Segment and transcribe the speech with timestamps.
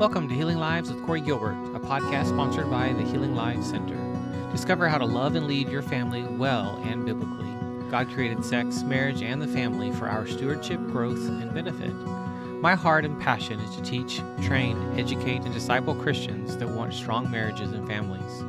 [0.00, 3.98] Welcome to Healing Lives with Corey Gilbert, a podcast sponsored by the Healing Lives Center.
[4.50, 7.52] Discover how to love and lead your family well and biblically.
[7.90, 11.92] God created sex, marriage, and the family for our stewardship, growth, and benefit.
[12.62, 17.30] My heart and passion is to teach, train, educate, and disciple Christians that want strong
[17.30, 18.42] marriages and families.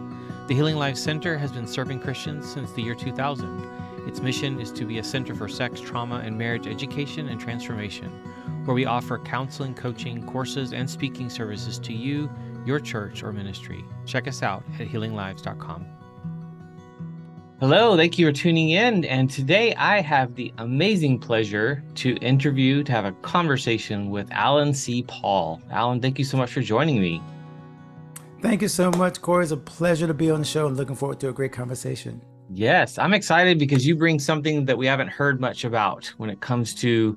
[0.47, 4.07] The Healing Lives Center has been serving Christians since the year 2000.
[4.07, 8.09] Its mission is to be a center for sex, trauma, and marriage education and transformation
[8.65, 12.29] where we offer counseling, coaching, courses, and speaking services to you,
[12.65, 13.83] your church, or ministry.
[14.05, 15.85] Check us out at healinglives.com.
[17.59, 19.05] Hello, thank you for tuning in.
[19.05, 24.73] And today I have the amazing pleasure to interview, to have a conversation with Alan
[24.73, 25.03] C.
[25.03, 25.61] Paul.
[25.69, 27.21] Alan, thank you so much for joining me.
[28.41, 29.43] Thank you so much, Corey.
[29.43, 32.19] It's a pleasure to be on the show and looking forward to a great conversation.
[32.49, 36.41] Yes, I'm excited because you bring something that we haven't heard much about when it
[36.41, 37.15] comes to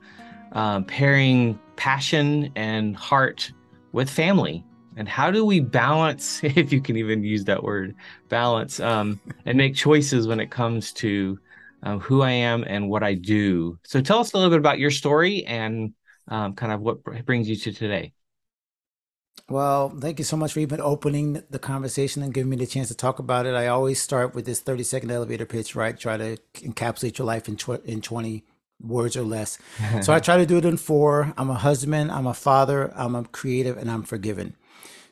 [0.54, 3.52] um, pairing passion and heart
[3.92, 4.64] with family.
[4.96, 7.94] And how do we balance if you can even use that word
[8.28, 11.38] balance um, and make choices when it comes to
[11.82, 13.78] um, who i am and what i do?
[13.84, 15.92] So tell us a little bit about your story and
[16.28, 18.12] um, kind of what brings you to today.
[19.48, 22.88] Well thank you so much for even opening the conversation and giving me the chance
[22.88, 23.54] to talk about it.
[23.54, 25.98] I always start with this 30 second elevator pitch right?
[25.98, 28.44] Try to encapsulate your life in, tw- in 20
[28.80, 29.58] words or less.
[30.02, 31.32] so I try to do it in four.
[31.36, 34.54] I'm a husband, I'm a father, I'm a creative, and I'm forgiven.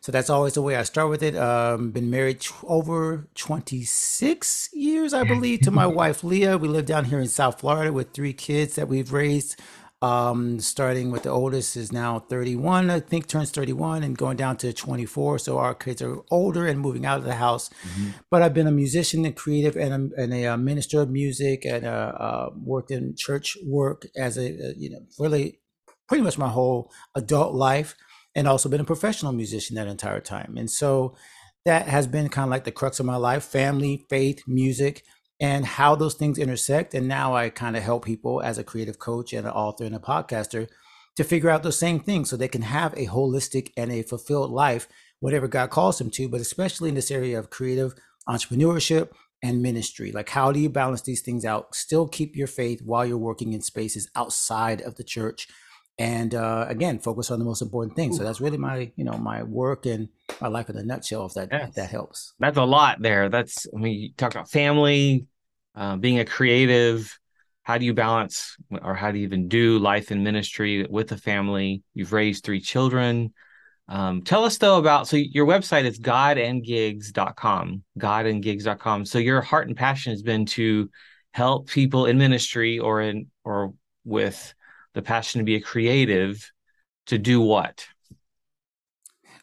[0.01, 1.37] So that's always the way I start with it.
[1.37, 6.59] Um, been married t- over 26 years, I believe, to my wife Leah.
[6.59, 9.61] We live down here in South Florida with three kids that we've raised
[10.03, 14.57] um, starting with the oldest is now 31, I think turns 31 and going down
[14.59, 15.39] to 24.
[15.39, 17.69] So our kids are older and moving out of the house.
[17.69, 18.09] Mm-hmm.
[18.29, 21.65] But I've been a musician and creative and a, and a, uh, minister of music
[21.65, 25.61] and uh, uh, worked in church work as a, a, uh, you know, really
[26.09, 27.95] pretty much my whole adult life
[28.35, 30.57] and also been a professional musician that entire time.
[30.57, 31.15] And so
[31.65, 35.05] that has been kind of like the crux of my life, family, faith, music,
[35.43, 36.95] and how those things intersect.
[36.95, 39.95] And now I kind of help people as a creative coach and an author and
[39.95, 40.69] a podcaster
[41.17, 44.53] to figure out those same things so they can have a holistic and a fulfilled
[44.53, 44.87] life,
[45.19, 47.95] whatever God calls them to, but especially in this area of creative
[48.29, 49.11] entrepreneurship
[49.43, 50.13] and ministry.
[50.13, 51.75] Like, how do you balance these things out?
[51.75, 55.49] Still keep your faith while you're working in spaces outside of the church.
[55.99, 58.17] And uh, again, focus on the most important things.
[58.17, 60.09] So that's really my, you know, my work and
[60.41, 61.27] my life in a nutshell.
[61.27, 61.69] If that yes.
[61.69, 62.33] if that helps.
[62.39, 63.29] That's a lot there.
[63.29, 65.27] That's I mean, you talk about family,
[65.75, 67.19] uh, being a creative
[67.63, 71.17] how do you balance or how do you even do life and ministry with a
[71.17, 71.83] family?
[71.95, 73.33] You've raised three children.
[73.89, 79.77] Um, tell us though about so your website is godandgigs.com godandgigs.com so your heart and
[79.77, 80.89] passion has been to
[81.35, 84.55] help people in ministry or in or with
[84.95, 86.51] the passion to be a creative
[87.07, 87.87] to do what?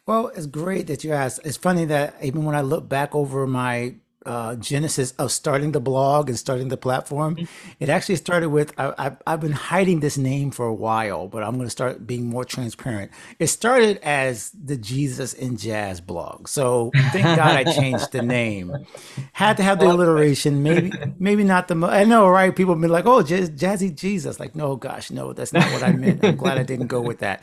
[0.05, 1.41] Well it's great that you asked.
[1.43, 5.79] It's funny that even when i look back over my uh, genesis of starting the
[5.79, 7.35] blog and starting the platform.
[7.35, 7.71] Mm-hmm.
[7.79, 11.55] It actually started with I, have been hiding this name for a while, but I'm
[11.55, 13.11] going to start being more transparent.
[13.39, 18.75] It started as the Jesus in Jazz blog, so thank God I changed the name.
[19.33, 21.75] Had to have the alliteration, maybe maybe not the.
[21.87, 22.55] I know, right?
[22.55, 25.93] People have been like, "Oh, Jazzy Jesus," like, no, gosh, no, that's not what I
[25.93, 26.23] meant.
[26.25, 27.41] I'm glad I didn't go with that.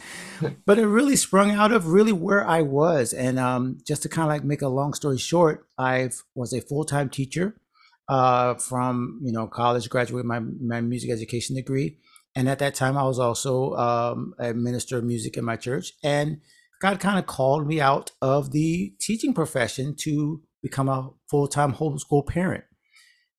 [0.66, 4.24] But it really sprung out of really where I was, and um, just to kind
[4.24, 7.54] of like make a long story short I was a full time teacher
[8.08, 11.98] uh, from you know college, graduated my my music education degree,
[12.34, 15.92] and at that time I was also um, a minister of music in my church.
[16.02, 16.40] And
[16.80, 21.74] God kind of called me out of the teaching profession to become a full time
[21.74, 22.64] homeschool parent.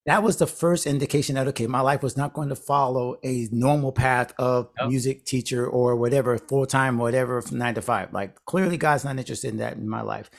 [0.05, 3.49] That was the first indication that okay, my life was not going to follow a
[3.51, 8.13] normal path of music teacher or whatever full time, whatever from nine to five.
[8.13, 10.29] Like clearly, God's not interested in that in my life.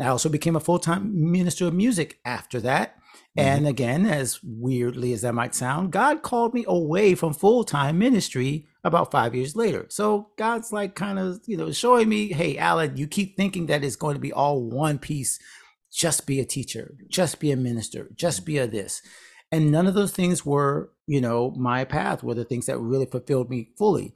[0.00, 2.96] I also became a full time minister of music after that.
[3.38, 3.40] Mm-hmm.
[3.40, 7.98] And again, as weirdly as that might sound, God called me away from full time
[7.98, 9.86] ministry about five years later.
[9.88, 13.84] So God's like kind of, you know, showing me, hey, Alan, you keep thinking that
[13.84, 15.38] it's going to be all one piece.
[15.92, 19.00] Just be a teacher, just be a minister, just be a this.
[19.52, 23.06] And none of those things were, you know, my path, were the things that really
[23.06, 24.12] fulfilled me fully.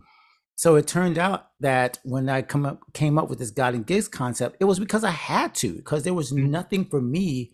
[0.59, 3.87] So it turned out that when I come up came up with this God and
[3.87, 6.51] Gigs concept, it was because I had to, because there was mm-hmm.
[6.51, 7.53] nothing for me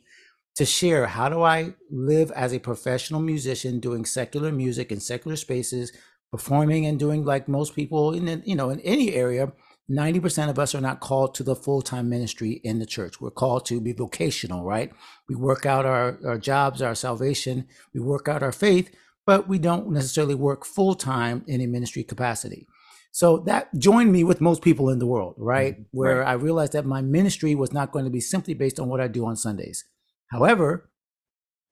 [0.56, 1.04] to share.
[1.04, 5.92] How do I live as a professional musician doing secular music in secular spaces,
[6.30, 9.52] performing and doing like most people in you know in any area?
[9.90, 13.20] 90% of us are not called to the full-time ministry in the church.
[13.20, 14.90] We're called to be vocational, right?
[15.28, 18.90] We work out our, our jobs, our salvation, we work out our faith,
[19.26, 22.66] but we don't necessarily work full-time in a ministry capacity.
[23.14, 25.74] So that joined me with most people in the world, right?
[25.74, 25.96] Mm-hmm.
[25.96, 26.30] Where right.
[26.30, 29.06] I realized that my ministry was not going to be simply based on what I
[29.06, 29.84] do on Sundays.
[30.32, 30.90] However,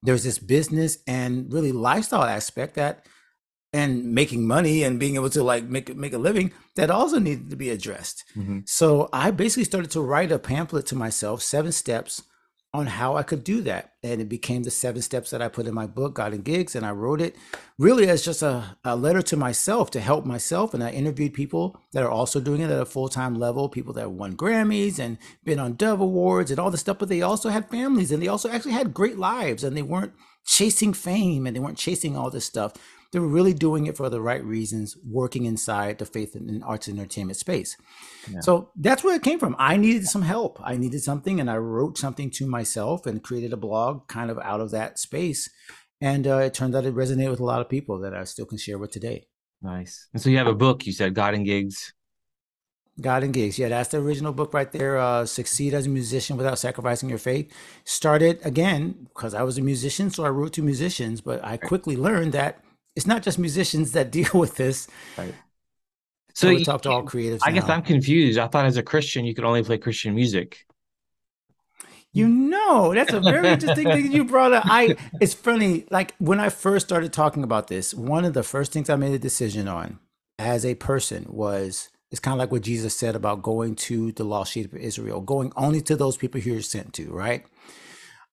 [0.05, 3.07] there's this business and really lifestyle aspect that
[3.73, 7.51] and making money and being able to like make make a living that also needed
[7.51, 8.23] to be addressed.
[8.37, 8.61] Mm-hmm.
[8.67, 12.23] So I basically started to write a pamphlet to myself, seven steps
[12.75, 13.93] on how I could do that.
[14.03, 16.75] And it became the seven steps that I put in my book, God and Gigs.
[16.75, 17.37] And I wrote it
[17.79, 20.73] really as just a, a letter to myself to help myself.
[20.73, 23.93] And I interviewed people that are also doing it at a full time level, people
[23.95, 26.99] that won Grammys and been on Dove Awards and all this stuff.
[26.99, 30.15] But they also had families and they also actually had great lives and they weren't
[30.45, 32.73] chasing fame and they weren't chasing all this stuff
[33.13, 36.89] they were really doing it for the right reasons, working inside the faith and arts
[36.89, 37.77] and entertainment space.
[38.31, 38.41] Yeah.
[38.41, 39.55] So that's where it came from.
[39.59, 40.59] I needed some help.
[40.65, 44.39] I needed something, and I wrote something to myself and created a blog kind of
[44.39, 45.51] out of that space.
[46.01, 48.47] And uh, it turned out it resonated with a lot of people that I still
[48.47, 49.27] can share with today.
[49.61, 50.09] Nice.
[50.13, 51.93] And so you have a book, you said, God and Gigs.
[53.01, 53.59] God and Gigs.
[53.59, 54.99] Yeah, that's the original book right there.
[54.99, 57.53] Uh, Succeed as a musician without sacrificing your faith.
[57.85, 61.97] Started again because I was a musician, so I wrote to musicians, but I quickly
[61.97, 62.63] learned that
[62.97, 64.89] it's not just musicians that deal with this.
[65.17, 65.35] Right.
[66.35, 67.41] So, we talk to all creatives.
[67.43, 67.61] I now.
[67.61, 68.39] guess I'm confused.
[68.39, 70.67] I thought as a Christian you could only play Christian music.
[72.15, 74.65] You know, that's a very interesting thing you brought up.
[74.67, 78.73] I it's funny, like when I first started talking about this, one of the first
[78.73, 79.99] things I made a decision on
[80.39, 84.25] as a person was it's kind of like what Jesus said about going to the
[84.25, 87.47] lost sheep of Israel, going only to those people you're sent to, right?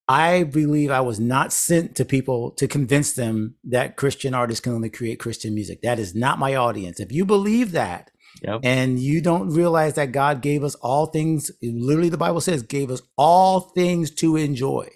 [0.09, 4.73] I believe I was not sent to people to convince them that Christian artists can
[4.73, 5.83] only create Christian music.
[5.83, 6.99] That is not my audience.
[6.99, 8.11] If you believe that,
[8.43, 8.61] Yep.
[8.63, 11.51] And you don't realize that God gave us all things.
[11.61, 14.89] Literally, the Bible says, gave us all things to enjoy.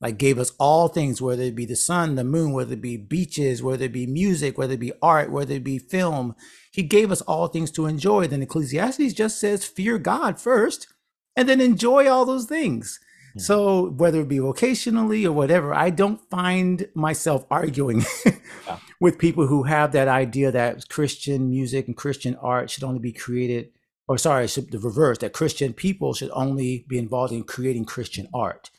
[0.00, 2.96] Like, gave us all things, whether it be the sun, the moon, whether it be
[2.96, 6.36] beaches, whether it be music, whether it be art, whether it be film.
[6.72, 8.28] He gave us all things to enjoy.
[8.28, 10.86] Then Ecclesiastes just says, fear God first,
[11.34, 13.00] and then enjoy all those things.
[13.36, 18.78] So whether it be vocationally or whatever, I don't find myself arguing yeah.
[19.00, 23.12] with people who have that idea that Christian music and Christian art should only be
[23.12, 23.70] created,
[24.06, 28.70] or sorry, the reverse, that Christian people should only be involved in creating Christian art.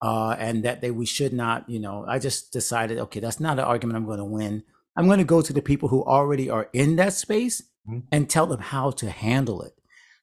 [0.00, 3.58] Uh, and that they we should not, you know, I just decided, okay, that's not
[3.58, 4.62] an argument I'm going to win.
[4.96, 8.00] I'm going to go to the people who already are in that space mm-hmm.
[8.12, 9.77] and tell them how to handle it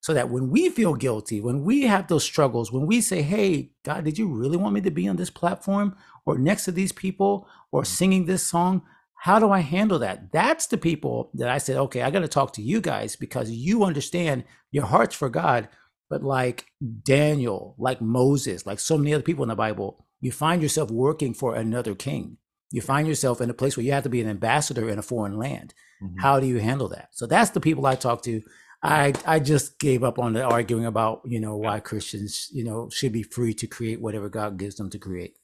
[0.05, 3.71] so that when we feel guilty, when we have those struggles, when we say, Hey,
[3.83, 5.95] God, did you really want me to be on this platform
[6.27, 7.87] or next to these people or mm.
[7.87, 8.83] singing this song?
[9.15, 10.31] How do I handle that?
[10.31, 13.49] That's the people that I said, okay, I got to talk to you guys because
[13.49, 15.69] you understand your heart's for God.
[16.07, 16.67] But like
[17.03, 21.33] Daniel, like Moses, like so many other people in the Bible, you find yourself working
[21.33, 22.37] for another king.
[22.69, 25.01] You find yourself in a place where you have to be an ambassador in a
[25.01, 25.73] foreign land.
[26.03, 26.19] Mm-hmm.
[26.19, 27.09] How do you handle that?
[27.13, 28.43] So that's the people I talk to
[28.85, 32.89] I I just gave up on the arguing about you know why Christians you know
[32.89, 35.35] should be free to create whatever God gives them to create.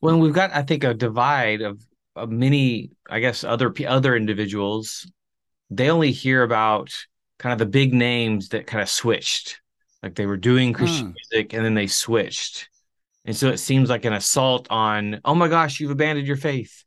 [0.00, 5.10] Well, we've got I think a divide of, of many I guess other other individuals.
[5.70, 6.94] They only hear about
[7.38, 9.60] kind of the big names that kind of switched,
[10.02, 11.14] like they were doing Christian mm.
[11.14, 12.68] music and then they switched,
[13.24, 16.84] and so it seems like an assault on oh my gosh you've abandoned your faith.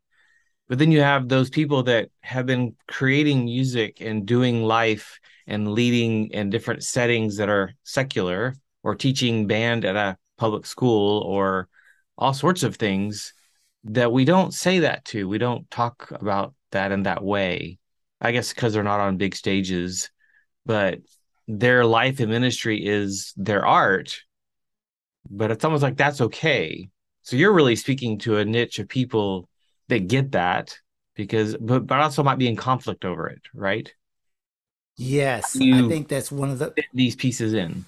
[0.70, 5.72] But then you have those people that have been creating music and doing life and
[5.72, 11.68] leading in different settings that are secular or teaching band at a public school or
[12.18, 13.34] all sorts of things
[13.86, 15.28] that we don't say that to.
[15.28, 17.80] We don't talk about that in that way.
[18.20, 20.10] I guess because they're not on big stages,
[20.66, 21.00] but
[21.48, 24.20] their life and ministry is their art.
[25.30, 26.90] But it's almost like that's okay.
[27.22, 29.50] So you're really speaking to a niche of people
[29.90, 30.78] that get that
[31.16, 33.94] because, but, but also might be in conflict over it, right?
[34.98, 37.86] Yes, I think that's one of the these pieces in.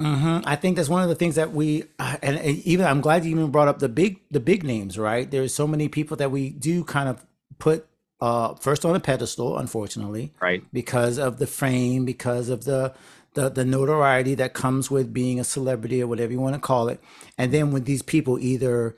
[0.00, 0.46] Mm-hmm.
[0.46, 3.30] I think that's one of the things that we, uh, and even I'm glad you
[3.30, 4.98] even brought up the big the big names.
[4.98, 7.24] Right, there's so many people that we do kind of
[7.58, 7.86] put
[8.20, 12.92] uh, first on a pedestal, unfortunately, right, because of the fame, because of the
[13.34, 16.88] the, the notoriety that comes with being a celebrity or whatever you want to call
[16.88, 17.00] it,
[17.38, 18.94] and then when these people either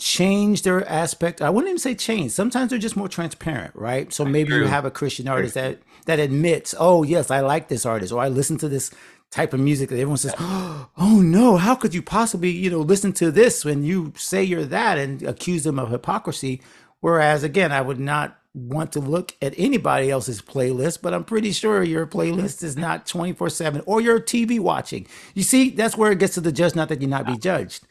[0.00, 1.42] change their aspect.
[1.42, 2.32] I wouldn't even say change.
[2.32, 4.12] Sometimes they're just more transparent, right?
[4.12, 4.60] So maybe True.
[4.62, 8.20] you have a Christian artist that that admits, "Oh, yes, I like this artist," or
[8.20, 8.90] "I listen to this
[9.30, 13.12] type of music that everyone says, "Oh no, how could you possibly, you know, listen
[13.14, 16.60] to this when you say you're that and accuse them of hypocrisy?"
[17.00, 21.52] Whereas again, I would not want to look at anybody else's playlist, but I'm pretty
[21.52, 25.06] sure your playlist is not 24 7 or your TV watching.
[25.34, 27.86] You see, that's where it gets to the judge, not that you not be judged.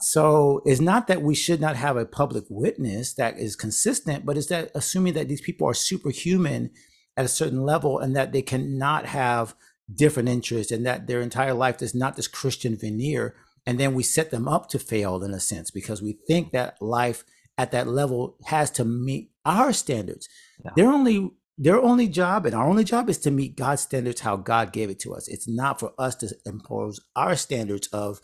[0.00, 4.36] So it's not that we should not have a public witness that is consistent, but
[4.36, 6.70] it's that assuming that these people are superhuman
[7.16, 9.54] at a certain level and that they cannot have
[9.92, 13.34] different interests and that their entire life is not this Christian veneer.
[13.66, 16.80] And then we set them up to fail in a sense because we think that
[16.80, 17.24] life
[17.58, 20.28] at that level has to meet our standards.
[20.64, 20.70] Yeah.
[20.76, 24.36] Their only their only job and our only job is to meet God's standards how
[24.36, 25.28] God gave it to us.
[25.28, 28.22] It's not for us to impose our standards of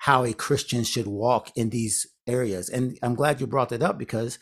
[0.00, 2.70] how a Christian should walk in these areas.
[2.70, 4.38] And I'm glad you brought that up because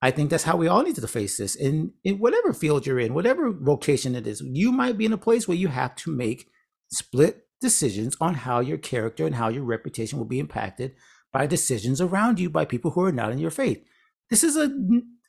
[0.00, 2.98] I think that's how we all need to face this in, in whatever field you're
[2.98, 4.40] in, whatever vocation it is.
[4.40, 6.48] You might be in a place where you have to make
[6.90, 10.94] split decisions on how your character and how your reputation will be impacted
[11.34, 13.84] by decisions around you by people who are not in your faith.
[14.30, 14.70] This is a,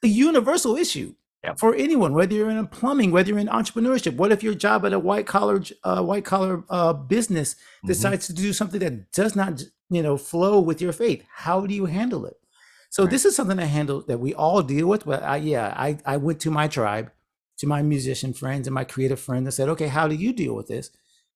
[0.03, 1.59] a universal issue yep.
[1.59, 4.15] for anyone, whether you're in plumbing, whether you're in entrepreneurship.
[4.15, 7.87] What if your job at a white collar uh, white collar uh, business mm-hmm.
[7.87, 11.23] decides to do something that does not, you know, flow with your faith?
[11.33, 12.35] How do you handle it?
[12.89, 13.11] So right.
[13.11, 15.05] this is something I handle that we all deal with.
[15.05, 17.11] But I, yeah, I, I went to my tribe,
[17.57, 20.55] to my musician friends and my creative friends and said, okay, how do you deal
[20.55, 20.91] with this?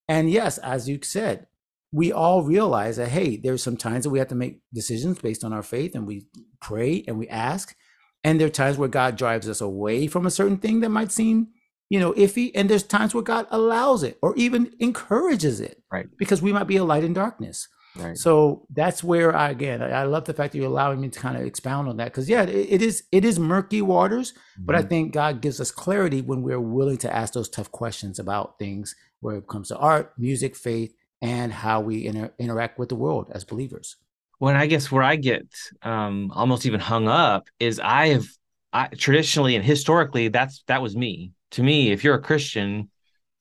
[0.07, 1.47] And yes, as you said,
[1.91, 5.43] we all realize that, hey, there's some times that we have to make decisions based
[5.43, 6.27] on our faith and we
[6.61, 7.75] pray and we ask.
[8.23, 11.11] And there are times where God drives us away from a certain thing that might
[11.11, 11.49] seem,
[11.89, 12.51] you know, iffy.
[12.53, 15.81] And there's times where God allows it or even encourages it.
[15.91, 16.07] Right.
[16.17, 17.67] Because we might be a light in darkness.
[17.95, 18.17] Right.
[18.17, 21.35] So that's where I again I, love the fact that you're allowing me to kind
[21.35, 24.65] of expound on that because yeah, it, it is it is murky waters, mm-hmm.
[24.65, 24.89] but I mm-hmm.
[24.89, 28.95] think God gives us clarity when we're willing to ask those tough questions about things
[29.21, 33.31] where it comes to art, music, faith, and how we inter- interact with the world
[33.33, 33.97] as believers.
[34.39, 35.47] When I guess where I get
[35.81, 38.25] um, almost even hung up is I have
[38.73, 41.33] I, traditionally and historically that's that was me.
[41.51, 42.89] To me, if you're a Christian,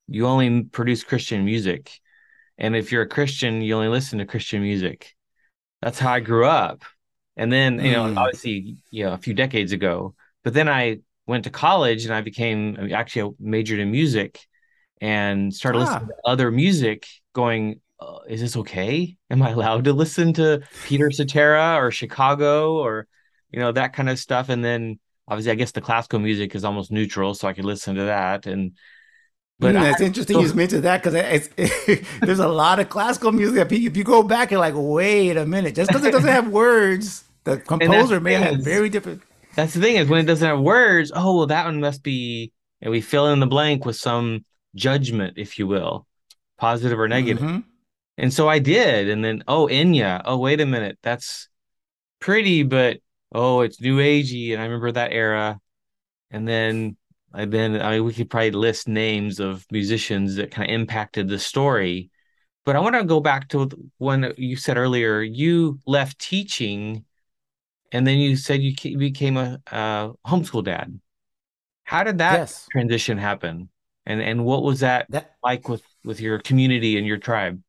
[0.06, 2.00] you only produce Christian music
[2.58, 5.14] and if you're a Christian, you only listen to Christian music.
[5.80, 6.82] That's how I grew up.
[7.36, 8.16] And then, you know, mm.
[8.16, 12.20] obviously, you know, a few decades ago, but then I went to college and I
[12.20, 14.40] became I mean, actually I majored in music
[15.00, 15.82] and started ah.
[15.82, 19.16] listening to other music going, uh, is this okay?
[19.30, 23.06] Am I allowed to listen to Peter Cetera or Chicago or,
[23.50, 24.48] you know, that kind of stuff?
[24.48, 27.96] And then obviously, I guess the classical music is almost neutral, so I could listen
[27.96, 28.46] to that.
[28.46, 28.72] And
[29.58, 31.48] but mm, it's interesting so, you mentioned that because
[32.20, 35.44] there's a lot of classical music that if you go back and like, wait a
[35.44, 39.22] minute, just because it doesn't have words, the composer may have very different.
[39.56, 41.10] That's the thing is when it doesn't have words.
[41.12, 44.44] Oh well, that one must be, and we fill in the blank with some
[44.76, 46.06] judgment, if you will,
[46.58, 47.42] positive or negative.
[47.42, 47.58] Mm-hmm.
[48.18, 51.48] And so I did, and then oh Enya, oh wait a minute, that's
[52.18, 52.98] pretty, but
[53.32, 55.60] oh it's new agey, and I remember that era.
[56.32, 56.96] And then
[57.32, 61.38] then I mean, we could probably list names of musicians that kind of impacted the
[61.38, 62.10] story.
[62.64, 67.04] But I want to go back to when you said earlier you left teaching,
[67.92, 70.98] and then you said you became a, a homeschool dad.
[71.84, 72.66] How did that yes.
[72.72, 73.68] transition happen?
[74.06, 77.62] And and what was that, that like with with your community and your tribe?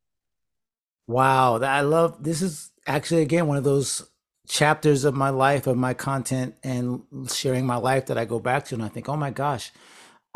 [1.10, 4.08] Wow, I love this is actually again one of those
[4.48, 8.66] chapters of my life of my content and sharing my life that I go back
[8.66, 9.72] to and I think, oh my gosh,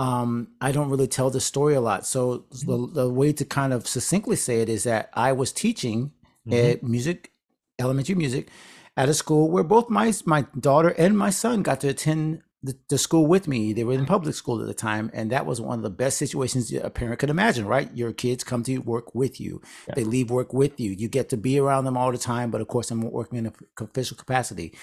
[0.00, 2.06] um, I don't really tell the story a lot.
[2.06, 2.92] So the, mm-hmm.
[2.92, 6.10] the way to kind of succinctly say it is that I was teaching
[6.44, 6.90] mm-hmm.
[6.90, 7.30] music,
[7.78, 8.48] elementary music,
[8.96, 12.76] at a school where both my my daughter and my son got to attend the,
[12.88, 13.72] the, school with me.
[13.72, 14.06] They were in mm-hmm.
[14.06, 17.18] public school at the time, and that was one of the best situations a parent
[17.18, 17.66] could imagine.
[17.66, 19.94] Right, your kids come to work with you, yeah.
[19.94, 20.92] they leave work with you.
[20.92, 23.46] You get to be around them all the time, but of course, I'm working in
[23.46, 24.74] an official capacity.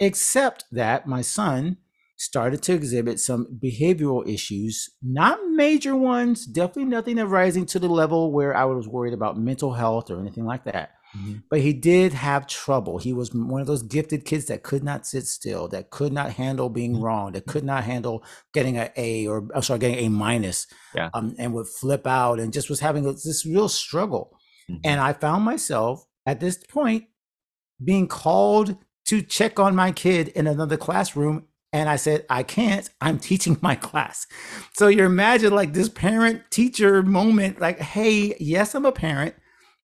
[0.00, 1.78] Except that my son
[2.16, 8.32] started to exhibit some behavioral issues, not major ones, definitely nothing arising to the level
[8.32, 10.90] where I was worried about mental health or anything like that.
[11.16, 11.38] Mm-hmm.
[11.48, 12.98] But he did have trouble.
[12.98, 16.32] He was one of those gifted kids that could not sit still, that could not
[16.32, 17.04] handle being mm-hmm.
[17.04, 21.10] wrong, that could not handle getting an A or I'm sorry, getting a minus, yeah.
[21.14, 24.36] um, and would flip out and just was having this real struggle.
[24.70, 24.80] Mm-hmm.
[24.84, 27.04] And I found myself at this point
[27.82, 32.88] being called to check on my kid in another classroom and I said, I can't,
[33.00, 34.26] I'm teaching my class.
[34.74, 39.34] So you imagine like this parent teacher moment, like, hey, yes, I'm a parent,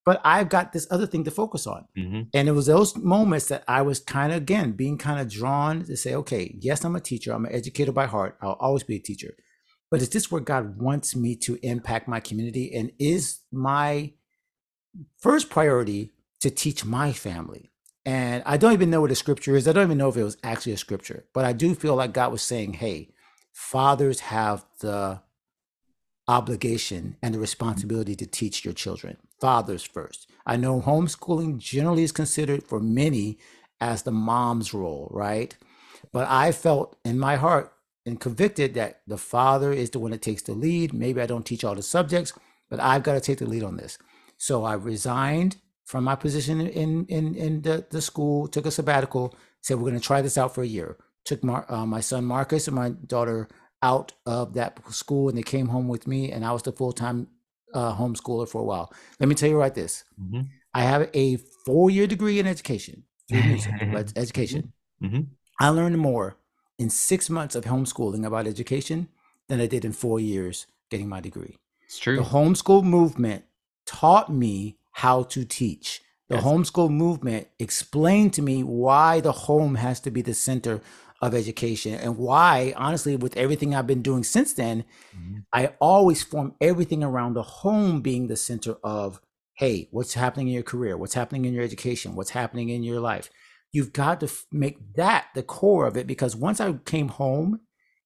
[0.05, 1.87] but I've got this other thing to focus on.
[1.97, 2.23] Mm-hmm.
[2.35, 5.85] And it was those moments that I was kind of, again, being kind of drawn
[5.85, 7.33] to say, okay, yes, I'm a teacher.
[7.33, 8.37] I'm an educator by heart.
[8.43, 9.35] I'll always be a teacher.
[9.91, 12.75] But is this where God wants me to impact my community?
[12.75, 14.13] And is my
[15.21, 17.71] first priority to teach my family?
[18.05, 19.67] And I don't even know what a scripture is.
[19.67, 22.13] I don't even know if it was actually a scripture, but I do feel like
[22.13, 23.15] God was saying, hey,
[23.53, 25.23] fathers have the
[26.29, 29.17] obligation and the responsibility to teach your children.
[29.41, 30.31] Fathers first.
[30.47, 33.39] I know homeschooling generally is considered for many
[33.81, 35.57] as the mom's role, right?
[36.13, 37.73] But I felt in my heart
[38.07, 40.93] and convicted that the father is the one that takes the lead.
[40.93, 42.33] Maybe I don't teach all the subjects,
[42.71, 43.99] but I've got to take the lead on this.
[44.37, 49.35] So I resigned from my position in in in the, the school, took a sabbatical,
[49.61, 50.97] said we're going to try this out for a year.
[51.25, 53.49] Took Mar- uh, my son Marcus and my daughter
[53.83, 56.93] out of that school, and they came home with me, and I was the full
[56.93, 57.29] time
[57.75, 58.93] uh, homeschooler for a while.
[59.21, 60.43] Let me tell you right this: mm-hmm.
[60.73, 64.73] I have a four year degree in education, education.
[65.03, 65.21] Mm-hmm.
[65.61, 66.37] I learned more
[66.79, 69.09] in six months of homeschooling about education
[69.49, 71.57] than I did in four years getting my degree.
[71.87, 72.17] It's true.
[72.17, 73.45] The homeschool movement
[73.87, 76.01] taught me how to teach.
[76.29, 76.45] The yes.
[76.45, 80.81] homeschool movement explained to me why the home has to be the center
[81.25, 84.85] of education and why, honestly, with everything I've been doing since then,
[85.17, 85.39] mm-hmm.
[85.53, 89.21] I always form everything around the home being the center of,
[89.55, 90.99] hey, what's happening in your career?
[90.99, 92.15] What's happening in your education?
[92.15, 93.31] What's happening in your life?
[93.73, 97.61] You've got to make that the core of it because once I came home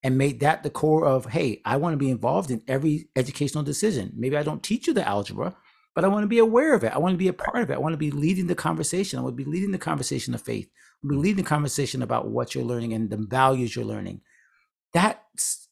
[0.05, 3.65] and made that the core of, hey, I want to be involved in every educational
[3.65, 4.13] decision.
[4.17, 5.57] Maybe I don't teach you the algebra,
[5.97, 6.93] but I want to be aware of it.
[6.93, 7.75] I want to be a part of it.
[7.75, 9.19] I want to be leading the conversation.
[9.19, 10.71] I want to be leading the conversation of faith.
[11.03, 13.85] I want to be leading the conversation about what you're learning and the values you're
[13.85, 14.21] learning.
[14.95, 15.23] That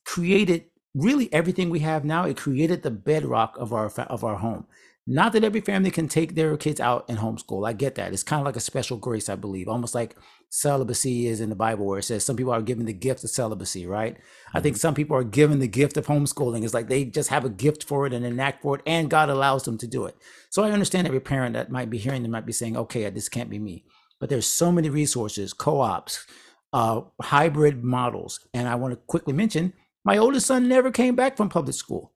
[0.04, 2.24] created really everything we have now.
[2.24, 4.66] It created the bedrock of our of our home.
[5.08, 7.66] Not that every family can take their kids out and homeschool.
[7.66, 8.12] I get that.
[8.12, 10.16] It's kind of like a special grace, I believe, almost like
[10.48, 13.30] celibacy is in the Bible, where it says some people are given the gift of
[13.30, 14.14] celibacy, right?
[14.14, 14.56] Mm-hmm.
[14.56, 14.80] I think mm-hmm.
[14.80, 16.64] some people are given the gift of homeschooling.
[16.64, 19.08] It's like they just have a gift for it and an act for it, and
[19.08, 20.16] God allows them to do it.
[20.50, 23.28] So I understand every parent that might be hearing them might be saying, okay, this
[23.28, 23.84] can't be me.
[24.18, 26.26] But there's so many resources, co ops,
[26.72, 28.40] uh, hybrid models.
[28.54, 29.72] And I want to quickly mention
[30.04, 32.14] my oldest son never came back from public school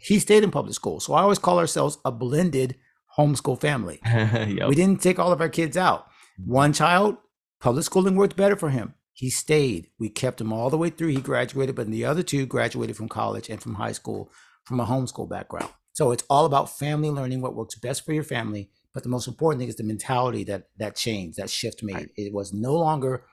[0.00, 0.98] he stayed in public school.
[0.98, 2.76] So I always call ourselves a blended
[3.18, 4.00] homeschool family.
[4.06, 4.68] yep.
[4.68, 6.06] We didn't take all of our kids out.
[6.44, 7.18] One child,
[7.60, 8.94] public schooling worked better for him.
[9.12, 9.88] He stayed.
[9.98, 11.08] We kept him all the way through.
[11.08, 14.32] He graduated, but the other two graduated from college and from high school
[14.64, 15.70] from a homeschool background.
[15.92, 18.70] So it's all about family learning what works best for your family.
[18.92, 21.94] But the most important thing is the mentality that that changed, that shift made.
[21.94, 22.10] Right.
[22.16, 23.24] It was no longer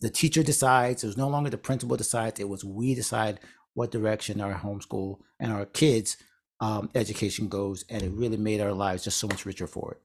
[0.00, 1.02] the teacher decides.
[1.02, 2.38] It was no longer the principal decides.
[2.40, 3.40] It was we decide
[3.74, 6.16] what direction our homeschool and our kids
[6.60, 10.00] um, education goes and it really made our lives just so much richer for it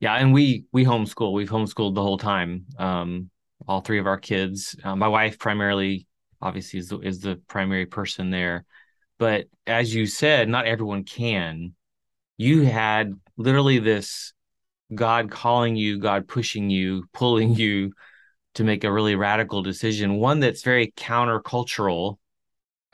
[0.00, 3.30] yeah and we we homeschool we've homeschooled the whole time um,
[3.68, 6.06] all three of our kids uh, my wife primarily
[6.40, 8.64] obviously is the, is the primary person there
[9.18, 11.72] but as you said not everyone can
[12.36, 14.32] you had literally this
[14.94, 17.92] god calling you god pushing you pulling you
[18.54, 22.18] to make a really radical decision one that's very countercultural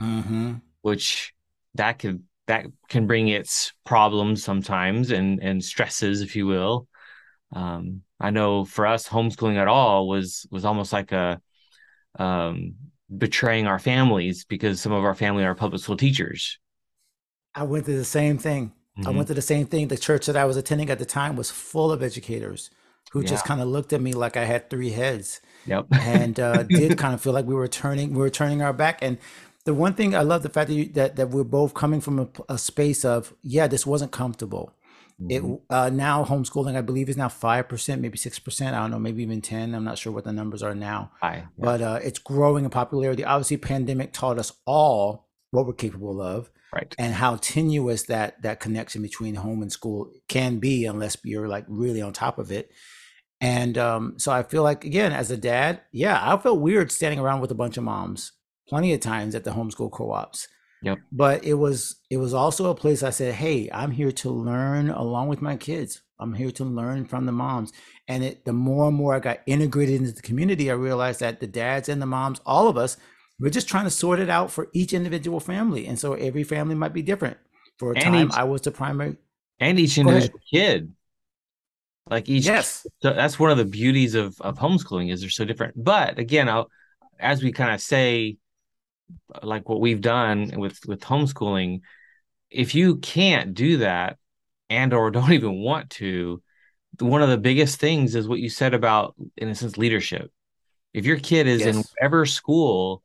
[0.01, 0.53] mm-hmm.
[0.81, 1.33] which
[1.75, 6.87] that could that can bring its problems sometimes and and stresses, if you will.
[7.53, 11.39] Um, I know for us, homeschooling at all was was almost like a
[12.17, 12.73] um,
[13.17, 16.57] betraying our families because some of our family are public school teachers.
[17.55, 18.73] I went through the same thing.
[18.97, 19.07] Mm-hmm.
[19.07, 19.87] I went through the same thing.
[19.87, 22.69] The church that I was attending at the time was full of educators
[23.11, 23.27] who yeah.
[23.27, 25.41] just kind of looked at me like I had three heads.
[25.65, 25.87] Yep.
[25.91, 28.99] and uh, did kind of feel like we were turning we were turning our back.
[29.01, 29.17] And
[29.65, 32.19] the one thing I love the fact that you, that that we're both coming from
[32.19, 34.73] a, a space of yeah, this wasn't comfortable.
[35.21, 35.53] Mm-hmm.
[35.53, 38.75] It uh, now homeschooling, I believe, is now five percent, maybe six percent.
[38.75, 39.75] I don't know, maybe even ten.
[39.75, 41.11] I'm not sure what the numbers are now.
[41.21, 41.45] High, yeah.
[41.57, 43.25] But uh, it's growing in popularity.
[43.25, 46.95] Obviously, pandemic taught us all what we're capable of, right?
[46.97, 51.65] And how tenuous that that connection between home and school can be, unless you're like
[51.67, 52.71] really on top of it.
[53.41, 57.19] And um, so I feel like again, as a dad, yeah, I felt weird standing
[57.19, 58.33] around with a bunch of moms
[58.69, 60.47] plenty of times at the homeschool co-ops.
[60.81, 60.99] Yep.
[61.11, 64.89] But it was it was also a place I said, "Hey, I'm here to learn
[64.89, 66.01] along with my kids.
[66.19, 67.73] I'm here to learn from the moms."
[68.07, 71.39] And it the more and more I got integrated into the community, I realized that
[71.39, 72.97] the dads and the moms, all of us,
[73.39, 75.85] we're just trying to sort it out for each individual family.
[75.85, 77.37] And so every family might be different.
[77.77, 79.17] For a and time, each, I was the primary
[79.59, 80.93] and each individual kid.
[82.09, 82.87] Like each yes.
[83.01, 85.81] So that's one of the beauties of of homeschooling is they're so different.
[85.81, 86.69] But again, I'll,
[87.19, 88.37] as we kind of say
[89.43, 91.81] like what we've done with with homeschooling
[92.49, 94.17] if you can't do that
[94.69, 96.41] and or don't even want to
[96.99, 100.31] one of the biggest things is what you said about in a sense leadership.
[100.93, 101.75] If your kid is yes.
[101.75, 103.03] in whatever school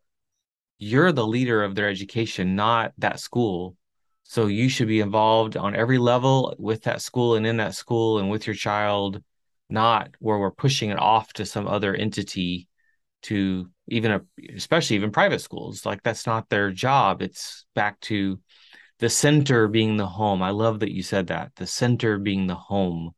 [0.79, 3.77] you're the leader of their education not that school.
[4.25, 8.19] So you should be involved on every level with that school and in that school
[8.19, 9.23] and with your child
[9.71, 12.69] not where we're pushing it off to some other entity
[13.25, 14.21] to even a,
[14.55, 17.23] especially even private schools like that's not their job.
[17.23, 18.41] It's back to
[18.99, 20.43] the center being the home.
[20.43, 23.13] I love that you said that the center being the home.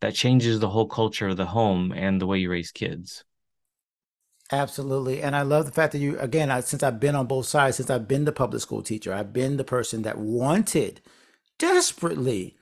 [0.00, 3.24] That changes the whole culture of the home and the way you raise kids.
[4.50, 5.22] Absolutely.
[5.22, 7.76] And I love the fact that you, again, I, since I've been on both sides,
[7.76, 11.00] since I've been the public school teacher, I've been the person that wanted
[11.56, 12.56] desperately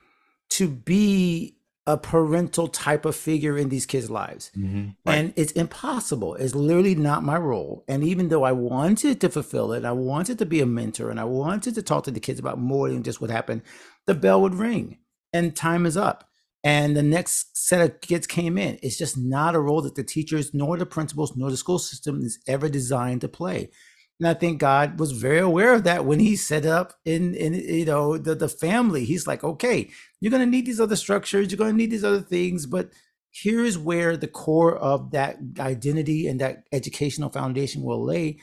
[0.50, 1.56] to be
[1.92, 4.50] a parental type of figure in these kids' lives.
[4.56, 4.90] Mm-hmm.
[5.04, 5.14] Right.
[5.14, 6.34] And it's impossible.
[6.36, 7.84] It's literally not my role.
[7.88, 11.18] And even though I wanted to fulfill it, I wanted to be a mentor and
[11.18, 13.62] I wanted to talk to the kids about more than just what happened,
[14.06, 14.98] the bell would ring
[15.32, 16.28] and time is up
[16.62, 18.78] and the next set of kids came in.
[18.82, 22.22] It's just not a role that the teachers, nor the principals, nor the school system
[22.22, 23.70] is ever designed to play.
[24.18, 27.54] And I think God was very aware of that when He set up in in
[27.54, 29.06] you know the the family.
[29.06, 29.88] He's like, okay,
[30.20, 32.90] you're going to need these other structures, you're going to need these other things, but
[33.32, 38.38] here's where the core of that identity and that educational foundation will lay.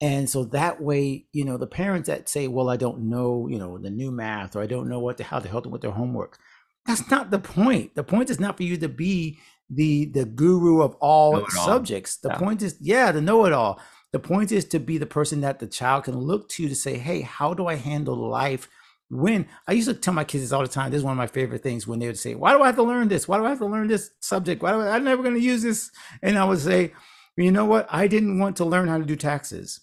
[0.00, 3.58] And so that way, you know, the parents that say, "Well, I don't know, you
[3.58, 5.82] know, the new math, or I don't know what to how to help them with
[5.82, 6.38] their homework,"
[6.86, 7.94] That's not the point.
[7.94, 9.38] The point is not for you to be
[9.70, 12.16] the the guru of all subjects.
[12.16, 12.38] The yeah.
[12.38, 13.80] point is, yeah, the know it all.
[14.12, 16.98] The point is to be the person that the child can look to to say,
[16.98, 18.68] hey, how do I handle life?
[19.10, 21.18] When I used to tell my kids this all the time, this is one of
[21.18, 23.28] my favorite things when they would say, Why do I have to learn this?
[23.28, 24.62] Why do I have to learn this subject?
[24.62, 25.90] Why do I, I'm never going to use this?
[26.22, 26.92] And I would say,
[27.36, 27.86] You know what?
[27.90, 29.80] I didn't want to learn how to do taxes,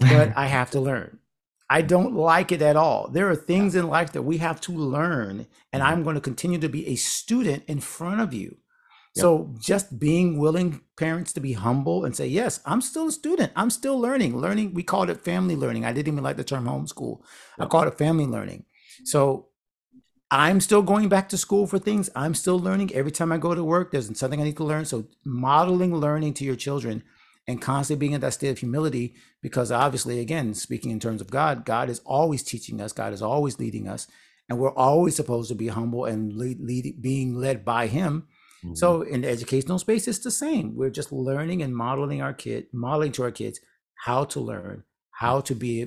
[0.00, 1.20] but I have to learn.
[1.68, 3.08] I don't like it at all.
[3.08, 5.92] There are things in life that we have to learn, and mm-hmm.
[5.92, 8.58] I'm going to continue to be a student in front of you.
[9.16, 9.22] Yep.
[9.22, 13.52] So just being willing parents to be humble and say, yes, I'm still a student.
[13.56, 14.38] I'm still learning.
[14.38, 15.84] Learning, we called it family learning.
[15.84, 17.20] I didn't even like the term homeschool.
[17.58, 17.66] Yep.
[17.66, 18.64] I called it family learning.
[19.04, 19.48] So
[20.30, 22.10] I'm still going back to school for things.
[22.14, 22.92] I'm still learning.
[22.94, 24.84] Every time I go to work, there's something I need to learn.
[24.84, 27.02] So modeling learning to your children
[27.48, 31.30] and constantly being in that state of humility because obviously again speaking in terms of
[31.30, 34.08] god god is always teaching us god is always leading us
[34.48, 38.26] and we're always supposed to be humble and lead, lead being led by him
[38.66, 38.74] mm-hmm.
[38.74, 40.76] so in the educational space it's the same.
[40.76, 43.60] We're just learning and modeling our kid modeling to our kids
[44.04, 45.86] how to learn how to be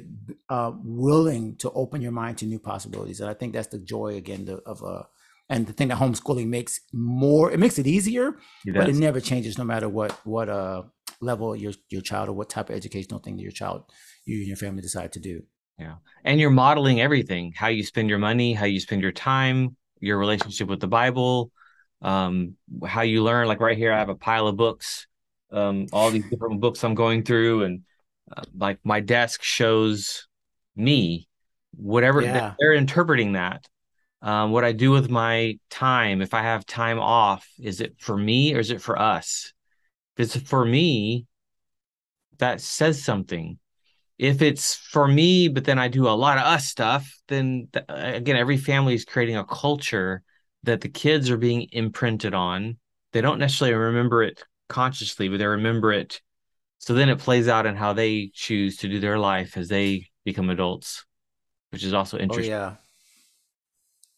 [0.49, 3.19] uh, willing to open your mind to new possibilities.
[3.21, 5.03] And i think that's the joy again of uh,
[5.49, 9.19] and the thing that homeschooling makes more it makes it easier it but it never
[9.19, 10.83] changes no matter what what uh
[11.21, 13.83] level your your child or what type of educational thing that your child
[14.25, 15.41] you and your family decide to do.
[15.77, 15.95] Yeah.
[16.23, 20.17] And you're modeling everything how you spend your money how you spend your time your
[20.17, 21.51] relationship with the bible
[22.01, 25.07] um how you learn like right here i have a pile of books
[25.51, 27.81] um all these different books i'm going through and
[28.35, 30.27] uh, like my desk shows
[30.75, 31.27] me
[31.75, 32.53] whatever yeah.
[32.59, 33.67] they're interpreting that
[34.21, 38.17] um, what I do with my time, if I have time off, is it for
[38.17, 39.53] me or is it for us?
[40.17, 41.25] If it's for me,
[42.39, 43.57] that says something.
[44.17, 47.85] If it's for me, but then I do a lot of us stuff, then th-
[47.88, 50.21] again, every family is creating a culture
[50.63, 52.77] that the kids are being imprinted on.
[53.13, 56.21] They don't necessarily remember it consciously, but they remember it.
[56.77, 60.07] So then it plays out in how they choose to do their life as they
[60.23, 61.05] become adults,
[61.71, 62.53] which is also oh, interesting.
[62.53, 62.75] Oh, yeah.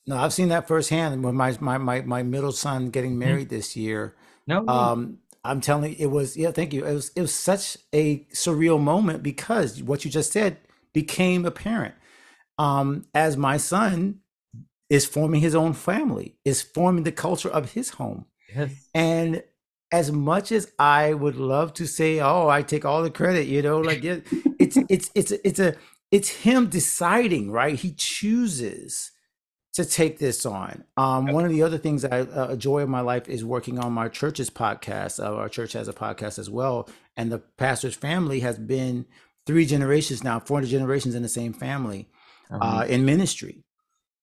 [0.07, 3.19] No, I've seen that firsthand with my my my, my middle son getting mm-hmm.
[3.19, 3.55] married mm-hmm.
[3.55, 4.15] this year.
[4.47, 6.85] No, um, I'm telling you, it was yeah, thank you.
[6.85, 10.57] It was it was such a surreal moment because what you just said
[10.93, 11.95] became apparent.
[12.57, 14.19] Um, as my son
[14.91, 18.25] is forming his own family, is forming the culture of his home.
[18.53, 18.73] Yes.
[18.93, 19.41] And
[19.89, 23.61] as much as I would love to say, oh, I take all the credit, you
[23.61, 24.27] know, like it,
[24.59, 25.77] it's it's it's it's a
[26.11, 27.75] it's him deciding, right?
[27.75, 29.11] He chooses
[29.75, 30.83] to take this on.
[30.97, 33.79] Um, one of the other things I uh, a joy of my life is working
[33.79, 35.23] on my church's podcast.
[35.23, 39.05] Uh, our church has a podcast as well, and the pastor's family has been
[39.47, 42.09] three generations now, four generations in the same family
[42.51, 43.63] uh, in ministry,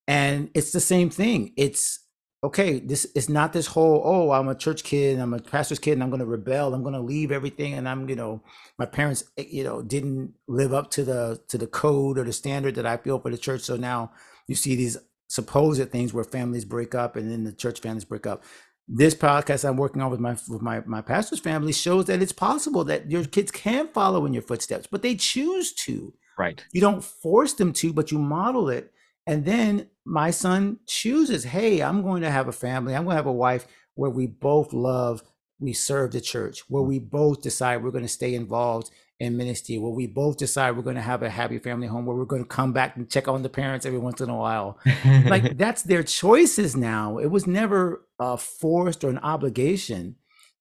[0.08, 1.52] and it's the same thing.
[1.56, 2.00] It's
[2.42, 2.80] okay.
[2.80, 6.02] This it's not this whole oh I'm a church kid, I'm a pastor's kid, and
[6.02, 6.74] I'm going to rebel.
[6.74, 8.42] I'm going to leave everything, and I'm you know
[8.78, 12.32] my parents eh, you know didn't live up to the to the code or the
[12.32, 14.10] standard that I feel for the church, so now
[14.48, 14.96] you see these
[15.28, 18.42] supposed things where families break up and then the church families break up.
[18.90, 22.32] This podcast I'm working on with my with my my pastor's family shows that it's
[22.32, 26.14] possible that your kids can follow in your footsteps, but they choose to.
[26.38, 26.64] Right.
[26.72, 28.90] You don't force them to, but you model it.
[29.28, 32.96] And then my son chooses, hey, I'm going to have a family.
[32.96, 35.22] I'm going to have a wife where we both love,
[35.60, 39.78] we serve the church, where we both decide we're going to stay involved in ministry
[39.78, 42.42] where we both decide we're going to have a happy family home where we're going
[42.42, 44.78] to come back and check on the parents every once in a while.
[45.04, 47.18] Like that's their choices now.
[47.18, 50.16] It was never uh, forced or an obligation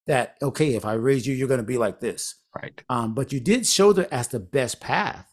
[0.08, 2.36] that okay if i raise you you're going to be like this.
[2.56, 2.82] Right.
[2.90, 5.27] Um, but you did show that as the best path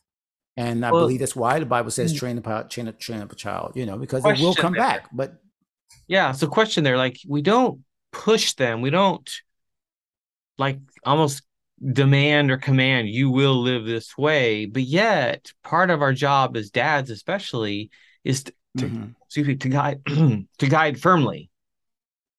[0.57, 2.19] and i well, believe that's why the bible says mm.
[2.19, 4.83] train a train, a, train up a child you know because it will come there.
[4.83, 5.35] back but
[6.07, 7.81] yeah so question there like we don't
[8.13, 9.31] push them we don't
[10.59, 11.43] like almost
[11.93, 16.71] demand or command you will live this way but yet part of our job as
[16.71, 17.91] dads especially
[18.23, 19.05] is to, to mm-hmm.
[19.25, 21.51] excuse me to guide to guide firmly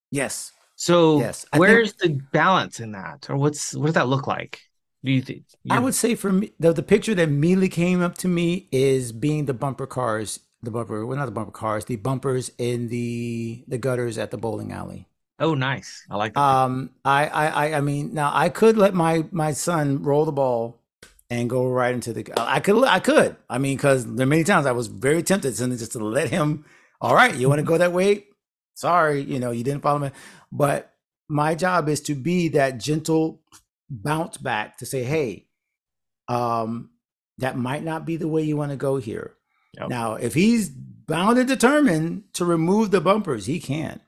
[0.09, 4.27] yes so yes, where's think, the balance in that or what's what does that look
[4.27, 4.61] like
[5.05, 8.17] do you think i would say for me the, the picture that immediately came up
[8.17, 11.95] to me is being the bumper cars the bumper well not the bumper cars the
[11.95, 16.05] bumpers in the the gutters at the bowling alley Oh, nice.
[16.09, 16.39] I like that.
[16.39, 20.79] Um, I, I, I mean, now I could let my my son roll the ball
[21.29, 22.25] and go right into the.
[22.37, 23.35] I could, I could.
[23.49, 26.29] I mean, because there are many times I was very tempted to just to let
[26.29, 26.65] him.
[27.01, 28.25] All right, you want to go that way?
[28.75, 30.11] Sorry, you know, you didn't follow me.
[30.51, 30.93] But
[31.27, 33.41] my job is to be that gentle
[33.89, 35.47] bounce back to say, hey,
[36.27, 36.89] um,
[37.37, 39.35] that might not be the way you want to go here.
[39.77, 39.89] Yep.
[39.89, 43.99] Now, if he's bound and determined to remove the bumpers, he can.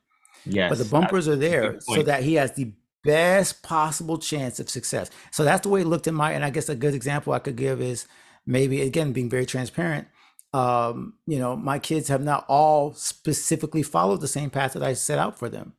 [0.45, 0.69] Yes.
[0.69, 2.71] But the bumpers are there so that he has the
[3.03, 5.09] best possible chance of success.
[5.31, 7.39] So that's the way it looked in my, and I guess a good example I
[7.39, 8.07] could give is
[8.45, 10.07] maybe again being very transparent.
[10.53, 14.93] Um, you know, my kids have not all specifically followed the same path that I
[14.93, 15.73] set out for them.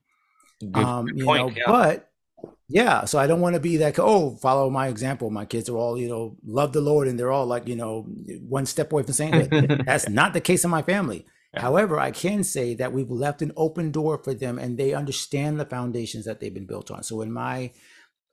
[0.60, 1.62] Good, um, good you point, know, yeah.
[1.66, 2.07] but
[2.68, 3.98] yeah, so I don't want to be that.
[3.98, 5.30] Oh, follow my example.
[5.30, 8.02] My kids are all, you know, love the Lord, and they're all like, you know,
[8.46, 9.82] one step away from sainthood.
[9.86, 11.24] That's not the case in my family.
[11.54, 11.62] Yeah.
[11.62, 15.58] However, I can say that we've left an open door for them and they understand
[15.58, 17.02] the foundations that they've been built on.
[17.02, 17.72] So when my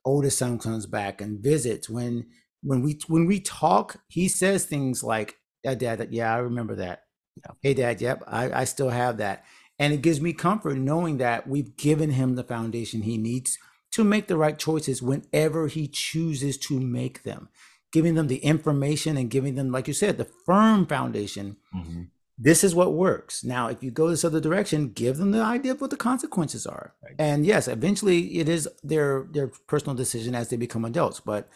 [0.04, 2.26] oldest son comes back and visits, when
[2.62, 7.04] when we when we talk, he says things like, Yeah, dad, yeah, I remember that.
[7.36, 7.52] Yeah.
[7.62, 9.44] Hey dad, yep, I, I still have that.
[9.78, 13.58] And it gives me comfort knowing that we've given him the foundation he needs
[13.92, 17.48] to make the right choices whenever he chooses to make them.
[17.92, 22.02] Giving them the information and giving them, like you said, the firm foundation mm-hmm
[22.38, 23.42] this is what works.
[23.42, 26.66] Now, if you go this other direction, give them the idea of what the consequences
[26.66, 26.94] are.
[27.02, 27.14] Right.
[27.18, 31.20] And yes, eventually it is their their personal decision as they become adults.
[31.20, 31.48] But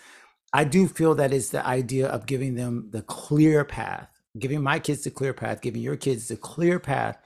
[0.53, 4.79] I do feel that is the idea of giving them the clear path, giving my
[4.79, 7.19] kids the clear path, giving your kids the clear path.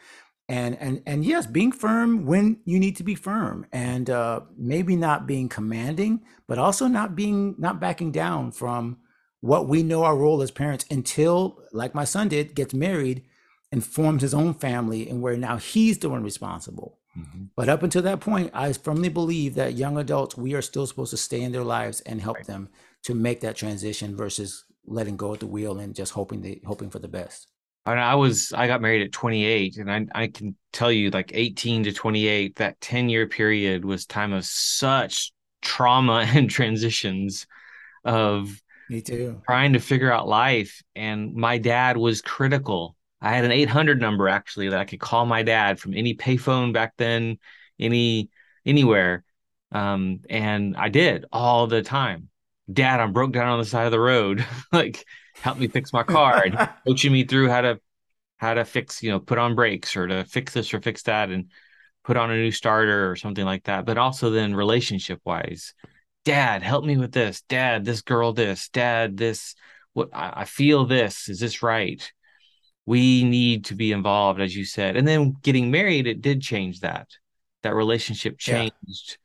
[0.48, 4.94] And and and yes, being firm when you need to be firm, and uh, maybe
[4.94, 8.98] not being commanding, but also not being not backing down from
[9.40, 13.22] what we know our role as parents until, like my son did, gets married
[13.70, 16.98] and forms his own family and where now he's the one responsible.
[17.18, 17.44] Mm-hmm.
[17.54, 21.10] But up until that point, I firmly believe that young adults, we are still supposed
[21.10, 22.46] to stay in their lives and help right.
[22.46, 22.70] them
[23.02, 26.88] to make that transition versus letting go of the wheel and just hoping they hoping
[26.88, 27.48] for the best.
[27.86, 31.32] And I was I got married at 28 and I I can tell you like
[31.34, 37.46] 18 to 28 that 10 year period was time of such trauma and transitions
[38.04, 43.46] of me too trying to figure out life and my dad was critical I had
[43.46, 47.38] an 800 number actually that I could call my dad from any payphone back then,
[47.80, 48.28] any
[48.66, 49.24] anywhere.
[49.72, 52.28] Um, and I did all the time.
[52.70, 54.44] Dad, I'm broke down on the side of the road.
[54.72, 57.80] like, help me fix my car and coaching me through how to
[58.36, 61.30] how to fix, you know, put on brakes or to fix this or fix that
[61.30, 61.50] and
[62.04, 63.86] put on a new starter or something like that.
[63.86, 65.74] But also then relationship wise,
[66.24, 67.42] Dad, help me with this.
[67.42, 68.68] Dad, this girl, this.
[68.68, 69.54] Dad, this.
[69.92, 71.28] What I, I feel this.
[71.28, 72.02] Is this right?
[72.86, 76.80] we need to be involved as you said and then getting married it did change
[76.80, 77.08] that
[77.62, 79.16] that relationship changed yeah.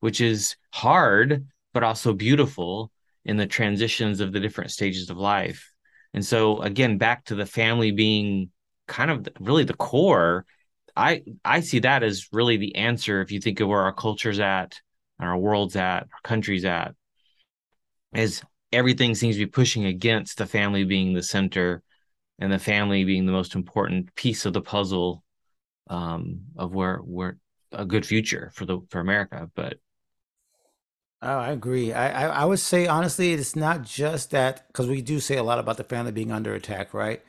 [0.00, 2.90] which is hard but also beautiful
[3.24, 5.72] in the transitions of the different stages of life
[6.12, 8.50] and so again back to the family being
[8.86, 10.44] kind of really the core
[10.96, 14.40] i i see that as really the answer if you think of where our culture's
[14.40, 14.78] at
[15.18, 16.94] and our world's at our country's at
[18.14, 21.82] is everything seems to be pushing against the family being the center
[22.38, 25.22] and the family being the most important piece of the puzzle
[25.88, 27.38] um, of where where
[27.72, 29.50] a good future for the for America.
[29.54, 29.78] But
[31.24, 31.92] oh, I agree.
[31.92, 35.42] I, I, I would say honestly, it's not just that because we do say a
[35.42, 37.22] lot about the family being under attack, right?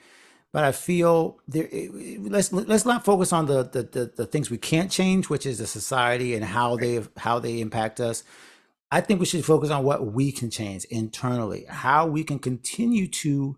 [0.52, 1.68] But I feel there.
[2.20, 5.58] Let's let's not focus on the, the the, the things we can't change, which is
[5.58, 8.24] the society and how they how they impact us.
[8.92, 13.08] I think we should focus on what we can change internally, how we can continue
[13.08, 13.58] to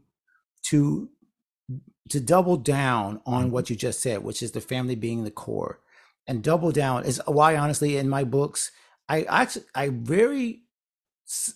[0.64, 1.10] to
[2.10, 3.52] to double down on mm-hmm.
[3.52, 5.80] what you just said, which is the family being the core,
[6.26, 8.72] and double down is why honestly in my books
[9.10, 10.62] I actually I very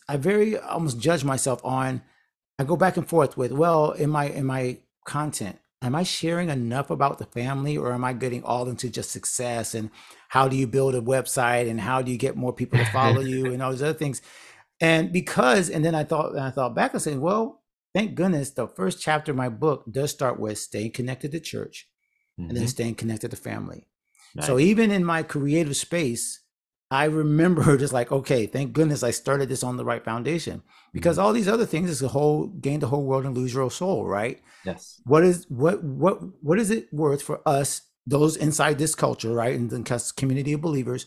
[0.08, 2.02] I very almost judge myself on.
[2.60, 6.50] I go back and forth with well in my in my content am I sharing
[6.50, 9.90] enough about the family or am I getting all into just success and
[10.30, 13.22] how do you build a website and how do you get more people to follow
[13.22, 14.22] you and all those other things?
[14.80, 18.52] And because, and then I thought, and I thought back and saying, well, thank goodness
[18.52, 21.88] the first chapter of my book does start with staying connected to church
[22.40, 22.50] mm-hmm.
[22.50, 22.70] and then mm-hmm.
[22.70, 23.88] staying connected to family.
[24.36, 24.46] Nice.
[24.46, 26.41] So even in my creative space,
[26.92, 30.62] I remember just like, okay, thank goodness I started this on the right foundation
[30.94, 31.26] because mm-hmm.
[31.26, 34.06] all these other things is the whole gain the whole world and lose your soul,
[34.06, 34.42] right?
[34.66, 35.02] Yes.
[35.06, 39.56] What is what what what is it worth for us, those inside this culture, right,
[39.56, 41.06] and the community of believers,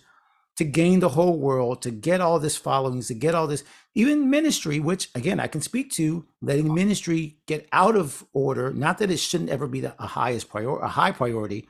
[0.57, 4.31] to gain the whole world, to get all this followings, to get all this, even
[4.31, 8.73] ministry, which again I can speak to, letting ministry get out of order.
[8.73, 11.69] Not that it shouldn't ever be the a highest priority, a high priority,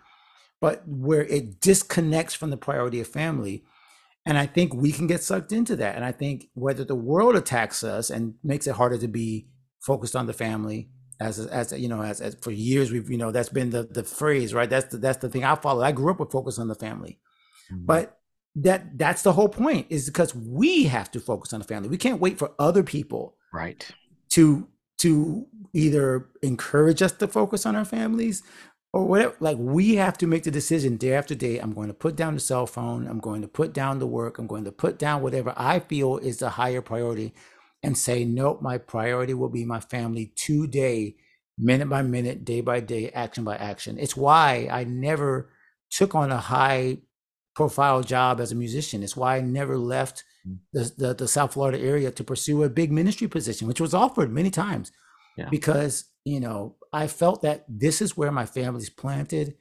[0.60, 3.64] but where it disconnects from the priority of family.
[4.26, 5.96] And I think we can get sucked into that.
[5.96, 9.48] And I think whether the world attacks us and makes it harder to be
[9.80, 10.88] focused on the family,
[11.20, 14.02] as as you know, as, as for years we've you know that's been the the
[14.02, 14.68] phrase, right?
[14.68, 15.82] That's the that's the thing I follow.
[15.82, 17.18] I grew up with focus on the family,
[17.70, 17.84] mm-hmm.
[17.84, 18.18] but
[18.56, 21.88] that that's the whole point is because we have to focus on the family.
[21.88, 23.86] We can't wait for other people, right,
[24.30, 28.42] to to either encourage us to focus on our families
[28.94, 29.34] or whatever.
[29.40, 31.58] Like we have to make the decision day after day.
[31.58, 33.08] I'm going to put down the cell phone.
[33.08, 34.38] I'm going to put down the work.
[34.38, 37.34] I'm going to put down whatever I feel is the higher priority,
[37.82, 38.62] and say nope.
[38.62, 41.16] My priority will be my family today,
[41.58, 43.98] minute by minute, day by day, action by action.
[43.98, 45.50] It's why I never
[45.90, 46.98] took on a high
[47.56, 49.02] profile job as a musician.
[49.02, 50.58] It's why I never left mm.
[50.72, 54.32] the, the, the, South Florida area to pursue a big ministry position, which was offered
[54.32, 54.90] many times.
[55.36, 55.48] Yeah.
[55.50, 59.56] Because, you know, I felt that this is where my family's planted.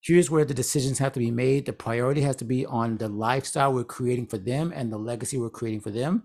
[0.00, 1.66] Here's where the decisions have to be made.
[1.66, 5.36] The priority has to be on the lifestyle we're creating for them and the legacy
[5.36, 6.24] we're creating for them.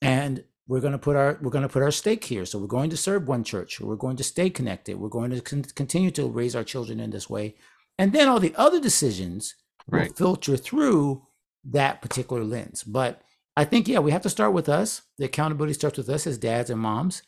[0.00, 2.44] And we're going to put our we're going to put our stake here.
[2.44, 3.80] So we're going to serve one church.
[3.80, 4.96] We're going to stay connected.
[4.96, 7.56] We're going to con- continue to raise our children in this way.
[7.98, 9.56] And then all the other decisions
[9.88, 10.08] right.
[10.08, 11.26] will filter through
[11.64, 12.84] that particular lens.
[12.84, 13.22] But
[13.56, 15.02] I think, yeah, we have to start with us.
[15.18, 17.22] The accountability starts with us as dads and moms.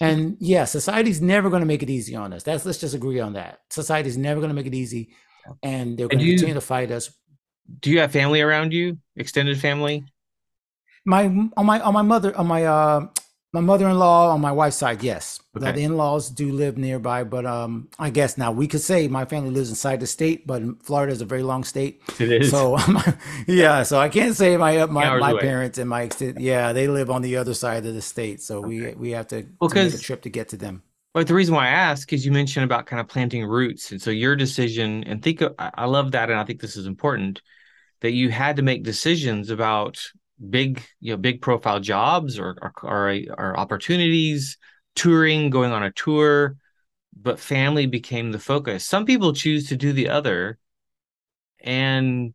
[0.00, 2.42] And yeah, society's never going to make it easy on us.
[2.42, 3.60] That's let's just agree on that.
[3.70, 5.10] Society's never going to make it easy,
[5.62, 7.10] and they're going to continue to fight us.
[7.80, 8.98] Do you have family around you?
[9.16, 10.04] Extended family?
[11.04, 13.06] My on my on my mother on my uh
[13.54, 15.40] my mother-in-law on my wife's side, yes.
[15.56, 15.70] Okay.
[15.70, 19.50] The in-laws do live nearby, but um, I guess now we could say my family
[19.50, 22.02] lives inside the state, but Florida is a very long state.
[22.18, 22.50] It is.
[22.50, 22.76] So
[23.46, 26.40] yeah, so I can't say my uh, my, my parents and my extent.
[26.40, 28.66] Yeah, they live on the other side of the state, so okay.
[28.66, 30.82] we we have to, well, to make a trip to get to them.
[31.12, 34.02] But the reason why I ask is you mentioned about kind of planting roots, and
[34.02, 37.40] so your decision, and think of, I love that, and I think this is important
[38.00, 40.10] that you had to make decisions about
[40.50, 44.58] big you know big profile jobs or or, or, or opportunities
[44.94, 46.56] touring going on a tour
[47.20, 48.84] but family became the focus.
[48.84, 50.58] Some people choose to do the other
[51.60, 52.34] and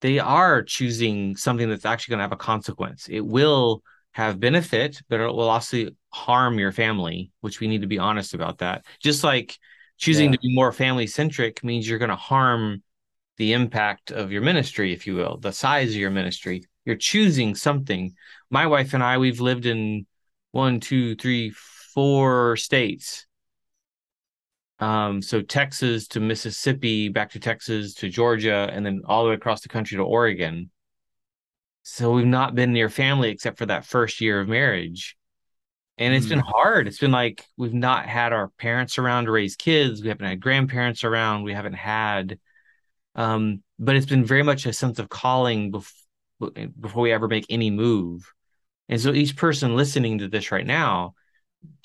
[0.00, 3.08] they are choosing something that's actually going to have a consequence.
[3.08, 3.82] It will
[4.12, 8.34] have benefit but it will also harm your family which we need to be honest
[8.34, 8.84] about that.
[9.00, 9.58] Just like
[9.98, 10.36] choosing yeah.
[10.36, 12.82] to be more family centric means you're going to harm
[13.36, 17.54] the impact of your ministry if you will the size of your ministry you're choosing
[17.54, 18.14] something.
[18.50, 20.06] My wife and I, we've lived in
[20.50, 21.50] one, two, three,
[21.94, 23.26] four states.
[24.80, 29.36] Um, so Texas to Mississippi, back to Texas to Georgia, and then all the way
[29.36, 30.70] across the country to Oregon.
[31.84, 35.16] So we've not been near family except for that first year of marriage.
[35.96, 36.30] And it's mm.
[36.30, 36.88] been hard.
[36.88, 40.02] It's been like we've not had our parents around to raise kids.
[40.02, 41.44] We haven't had grandparents around.
[41.44, 42.38] We haven't had
[43.14, 45.99] um, but it's been very much a sense of calling before
[46.80, 48.32] before we ever make any move.
[48.88, 51.14] And so each person listening to this right now,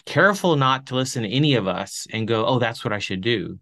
[0.06, 3.22] careful not to listen to any of us and go, "Oh, that's what I should
[3.22, 3.60] do."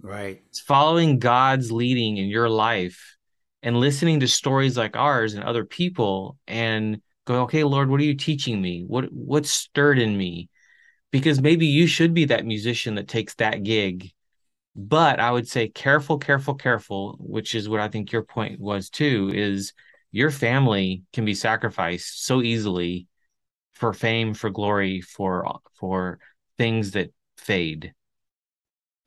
[0.00, 0.42] Right.
[0.48, 3.16] It's following God's leading in your life
[3.62, 8.04] and listening to stories like ours and other people and go, "Okay, Lord, what are
[8.04, 8.84] you teaching me?
[8.86, 10.48] What what's stirred in me?"
[11.10, 14.12] Because maybe you should be that musician that takes that gig
[14.76, 18.90] but i would say careful careful careful which is what i think your point was
[18.90, 19.72] too is
[20.16, 23.06] your family can be sacrificed so easily
[23.74, 26.18] for fame for glory for for
[26.56, 27.92] things that fade.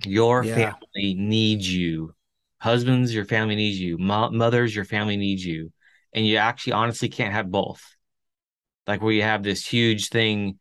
[0.05, 0.53] Your yeah.
[0.53, 2.13] family needs you.
[2.59, 3.97] Husbands your family needs you.
[3.97, 5.71] Mo- mothers your family needs you.
[6.13, 7.81] And you actually honestly can't have both.
[8.85, 10.59] Like where you have this huge thing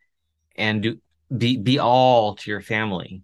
[0.56, 0.98] and do
[1.36, 3.20] be be all to your family.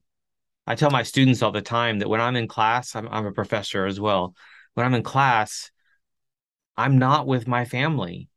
[0.67, 3.33] I tell my students all the time that when i'm in class i'm, I'm a
[3.33, 4.35] professor as well.
[4.75, 5.71] When i'm in class
[6.77, 8.29] I'm not with my family.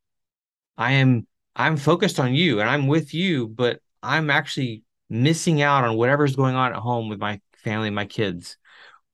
[0.78, 5.84] I am I'm focused on you and I'm with you, but I'm actually missing out
[5.84, 8.58] on whatever's going on at home with my family and my kids.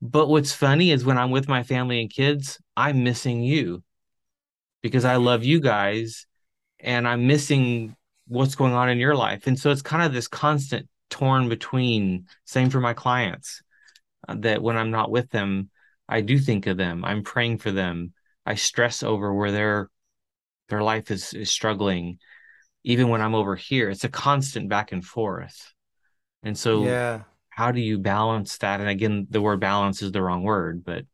[0.01, 3.83] But what's funny is when I'm with my family and kids, I'm missing you
[4.81, 6.27] because I love you guys
[6.81, 7.95] and I'm missing
[8.27, 9.47] what's going on in your life.
[9.47, 13.61] And so it's kind of this constant torn between, same for my clients,
[14.27, 15.69] uh, that when I'm not with them,
[16.09, 17.05] I do think of them.
[17.05, 18.13] I'm praying for them
[18.45, 19.89] I stress over where their
[20.69, 22.19] their life is is struggling
[22.83, 23.89] even when I'm over here.
[23.89, 25.73] It's a constant back and forth.
[26.43, 27.23] And so Yeah.
[27.49, 28.81] how do you balance that?
[28.81, 31.05] And again, the word balance is the wrong word, but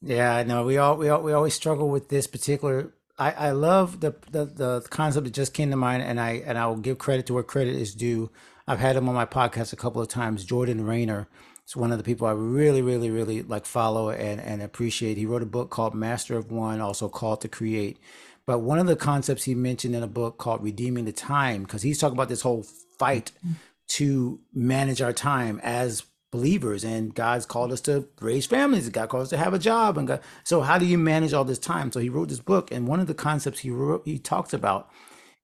[0.00, 0.64] Yeah, no.
[0.64, 2.94] We all we all, we always struggle with this particular.
[3.18, 6.56] I I love the, the the concept that just came to mind, and I and
[6.56, 8.30] I will give credit to where credit is due.
[8.66, 10.44] I've had him on my podcast a couple of times.
[10.44, 11.26] Jordan Raynor
[11.68, 15.16] is one of the people I really, really, really like follow and and appreciate.
[15.16, 17.98] He wrote a book called Master of One, also called to Create.
[18.46, 21.82] But one of the concepts he mentioned in a book called Redeeming the Time, because
[21.82, 22.64] he's talking about this whole
[22.98, 23.30] fight
[23.88, 28.88] to manage our time as believers and God's called us to raise families.
[28.90, 29.96] God called us to have a job.
[29.96, 31.90] And God, so how do you manage all this time?
[31.90, 32.70] So he wrote this book.
[32.70, 34.90] And one of the concepts he wrote, he talks about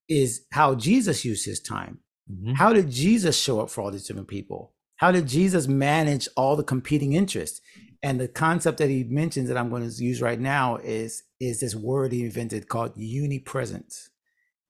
[0.09, 2.01] is how Jesus used his time.
[2.31, 2.57] Mhm.
[2.57, 4.74] How did Jesus show up for all these different people?
[4.97, 7.61] How did Jesus manage all the competing interests?
[8.03, 11.61] And the concept that he mentions that I'm going to use right now is, is
[11.61, 14.09] this word he invented called unipresence.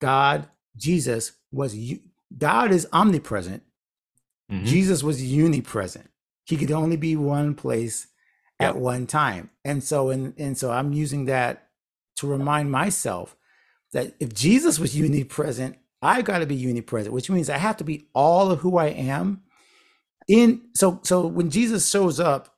[0.00, 1.76] God, Jesus was,
[2.36, 3.62] God is omnipresent,
[4.50, 4.64] Mhm.
[4.64, 6.06] Jesus was unipresent.
[6.44, 8.08] He could only be one place
[8.60, 9.50] at one time.
[9.64, 11.68] And so and and so I'm using that
[12.16, 13.36] to remind myself
[13.92, 17.84] that if Jesus was unipresent, I got to be unipresent, which means I have to
[17.84, 19.42] be all of who I am.
[20.28, 22.54] In so so when Jesus shows up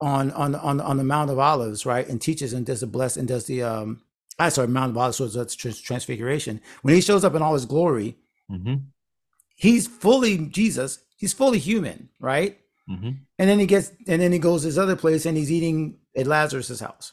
[0.00, 3.16] on on on on the Mount of Olives, right, and teaches and does the bless
[3.16, 4.02] and does the um
[4.38, 6.60] I sorry Mount of Olives, so that's trans- transfiguration.
[6.82, 8.16] When he shows up in all his glory,
[8.50, 8.84] Mhm.
[9.56, 11.00] he's fully Jesus.
[11.16, 12.58] He's fully human, right?
[12.88, 13.18] Mhm.
[13.38, 15.98] And then he gets, and then he goes to this other place and he's eating
[16.16, 17.12] at Lazarus's house.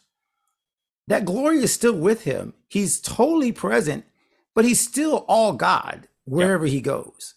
[1.07, 2.53] That glory is still with him.
[2.67, 4.05] He's totally present,
[4.53, 7.33] but he's still all God wherever he goes.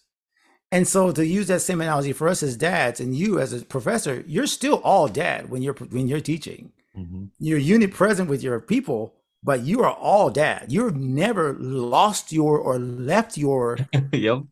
[0.71, 3.65] And so to use that same analogy for us as dads and you as a
[3.65, 6.71] professor, you're still all dad when you're when you're teaching.
[6.97, 7.29] Mhm.
[7.39, 9.13] You're unipresent with your people,
[9.43, 10.67] but you are all dad.
[10.71, 13.77] You've never lost your or left your
[14.11, 14.43] yep.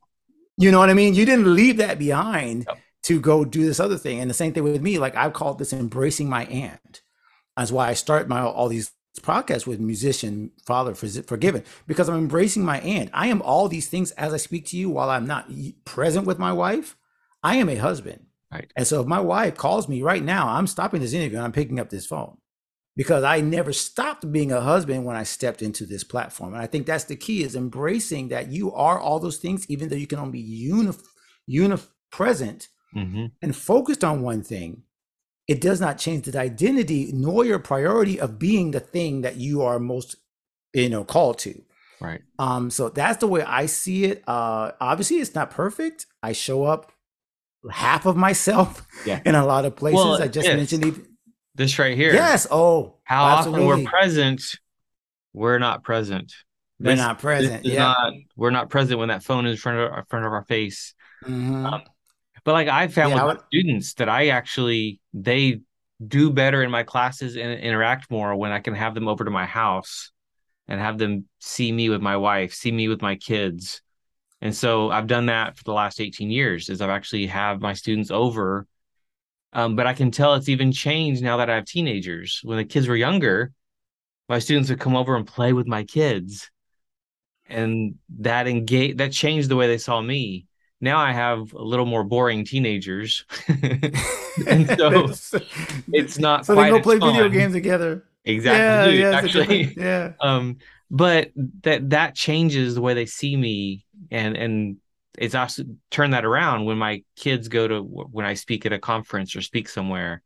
[0.57, 1.13] you know what I mean?
[1.13, 2.77] You didn't leave that behind Yep.
[3.03, 4.19] to go do this other thing.
[4.19, 4.97] And the same thing with me.
[4.97, 7.01] Like I've called this embracing my aunt.
[7.55, 12.17] That's why I start my all these podcasts with musician, father, forgi- forgiven, because I'm
[12.17, 13.09] embracing my aunt.
[13.13, 15.49] I am all these things as I speak to you while I'm not
[15.85, 16.95] present with my wife.
[17.43, 18.25] I am a husband.
[18.51, 18.71] Right.
[18.75, 21.51] And so if my wife calls me right now, I'm stopping this interview and I'm
[21.51, 22.37] picking up this phone
[22.95, 26.53] because I never stopped being a husband when I stepped into this platform.
[26.53, 29.89] And I think that's the key is embracing that you are all those things, even
[29.89, 30.93] though you can only be uni,
[31.45, 31.77] uni
[32.11, 33.31] present Mhm.
[33.41, 34.83] and focused on one thing.
[35.47, 39.61] It does not change the identity nor your priority of being the thing that you
[39.61, 40.15] are most,
[40.73, 41.61] you know, called to.
[42.01, 42.21] Right.
[42.37, 44.23] Um, so that's the way I see it.
[44.27, 46.05] Uh, obviously, it's not perfect.
[46.21, 46.91] I show up
[47.71, 49.21] half of myself Yeah.
[49.25, 49.95] in a lot of places.
[49.95, 51.07] Well, I just mentioned
[51.55, 52.13] This right here.
[52.13, 52.45] yes.
[52.51, 54.43] Oh, How often we're present,
[55.33, 56.33] we're not present.
[56.79, 57.65] We're not present.
[57.65, 57.79] Yeah.
[57.79, 60.43] not, we're not present when that phone is in front of, in front of our
[60.43, 60.93] face.
[61.25, 61.65] Mhm.
[61.73, 61.81] Um,
[62.47, 65.61] But like I found Yeah, with I students that I actually they
[66.07, 69.31] do better in my classes and interact more when I can have them over to
[69.31, 70.11] my house
[70.67, 73.81] and have them see me with my wife, see me with my kids.
[74.41, 77.73] And so I've done that for the last 18 years is I've actually have my
[77.73, 78.67] students over.
[79.53, 82.41] Um, but I can tell it's even changed now that I have teenagers.
[82.43, 83.53] When the kids were younger,
[84.29, 86.51] my students would come over and play with my kids.
[87.49, 90.46] And that engage that changed the way they saw me
[90.79, 93.25] now I have a little more boring teenagers.
[94.47, 95.07] and so
[95.93, 97.31] it's not so they go play video fun.
[97.31, 98.03] games together.
[98.25, 98.99] Exactly.
[98.99, 99.73] Yeah, yeah, actually.
[99.77, 100.13] yeah.
[100.21, 100.57] Um,
[100.89, 101.31] but
[101.63, 104.77] that that changes the way they see me and and
[105.17, 108.79] it's also turn that around when my kids go to when I speak at a
[108.79, 110.21] conference or speak somewhere.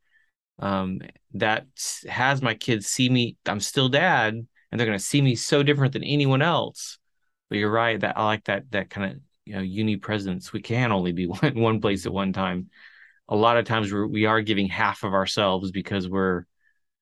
[0.59, 0.99] Um,
[1.33, 1.65] that
[2.07, 3.37] has my kids see me.
[3.45, 6.99] I'm still dad, and they're going to see me so different than anyone else.
[7.49, 7.99] But you're right.
[7.99, 10.53] That I like that that kind of you know uni presence.
[10.53, 12.69] We can only be one one place at one time.
[13.29, 16.45] A lot of times we're, we are giving half of ourselves because we're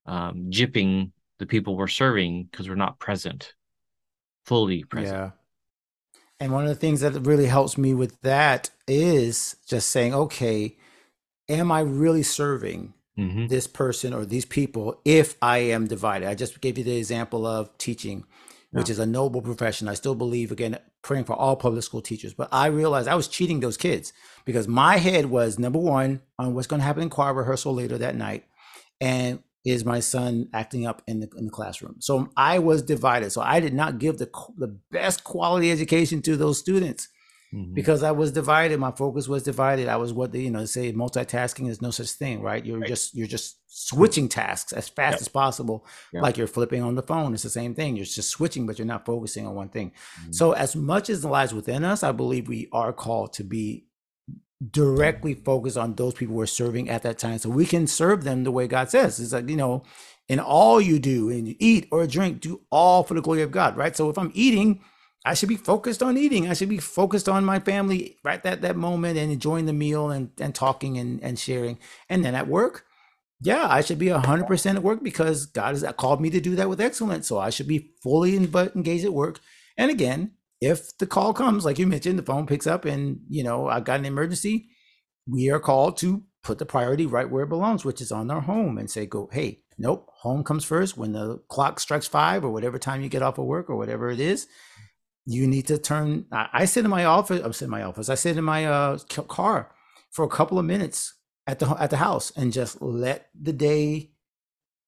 [0.06, 3.54] um, jipping the people we're serving because we're not present,
[4.46, 5.22] fully present.
[5.22, 5.32] Yeah.
[6.38, 10.76] And one of the things that really helps me with that is just saying, okay,
[11.48, 16.28] am I really serving hmm this person or these people if I am divided?
[16.28, 18.24] I just gave you the example of teaching,
[18.72, 19.88] which is a noble profession.
[19.88, 23.28] I still believe, again, praying for all public school teachers, but I realized I was
[23.28, 24.12] cheating those kids
[24.44, 27.98] because my head was number one on what's going to happen in choir rehearsal later
[27.98, 28.44] that night.
[29.00, 31.96] And is my son acting up in the in the classroom?
[31.98, 33.30] So I was divided.
[33.30, 37.08] So I did not give the the best quality education to those students
[37.54, 37.74] mm-hmm.
[37.74, 38.78] because I was divided.
[38.78, 39.88] My focus was divided.
[39.88, 42.64] I was what they, you know, say multitasking is no such thing, right?
[42.64, 42.88] You're right.
[42.88, 45.20] just, you're just switching tasks as fast yep.
[45.20, 45.86] as possible.
[46.12, 46.22] Yep.
[46.22, 47.34] Like you're flipping on the phone.
[47.34, 47.96] It's the same thing.
[47.96, 49.92] You're just switching, but you're not focusing on one thing.
[50.22, 50.32] Mm-hmm.
[50.32, 53.86] So as much as lies within us, I believe we are called to be
[54.70, 58.44] directly focused on those people we're serving at that time so we can serve them
[58.44, 59.18] the way God says.
[59.18, 59.84] It's like, you know,
[60.28, 63.50] in all you do and you eat or drink, do all for the glory of
[63.50, 63.96] God, right?
[63.96, 64.80] So if I'm eating,
[65.24, 66.48] I should be focused on eating.
[66.48, 70.10] I should be focused on my family right at that moment and enjoying the meal
[70.10, 71.78] and, and talking and, and sharing.
[72.08, 72.86] And then at work,
[73.42, 76.68] yeah, I should be 100% at work because God has called me to do that
[76.68, 77.26] with excellence.
[77.26, 79.40] So I should be fully engaged at work.
[79.76, 83.42] And again, if the call comes, like you mentioned, the phone picks up and, you
[83.42, 84.68] know, I've got an emergency,
[85.26, 88.40] we are called to put the priority right where it belongs, which is on our
[88.42, 90.96] home and say, go, hey, nope, home comes first.
[90.96, 94.10] When the clock strikes five or whatever time you get off of work or whatever
[94.10, 94.46] it is,
[95.26, 96.26] you need to turn.
[96.32, 97.42] I, I sit in my office.
[97.44, 98.08] I'm sitting in my office.
[98.08, 98.98] I sit in my uh,
[99.28, 99.72] car
[100.10, 101.14] for a couple of minutes
[101.46, 104.10] at the at the house and just let the day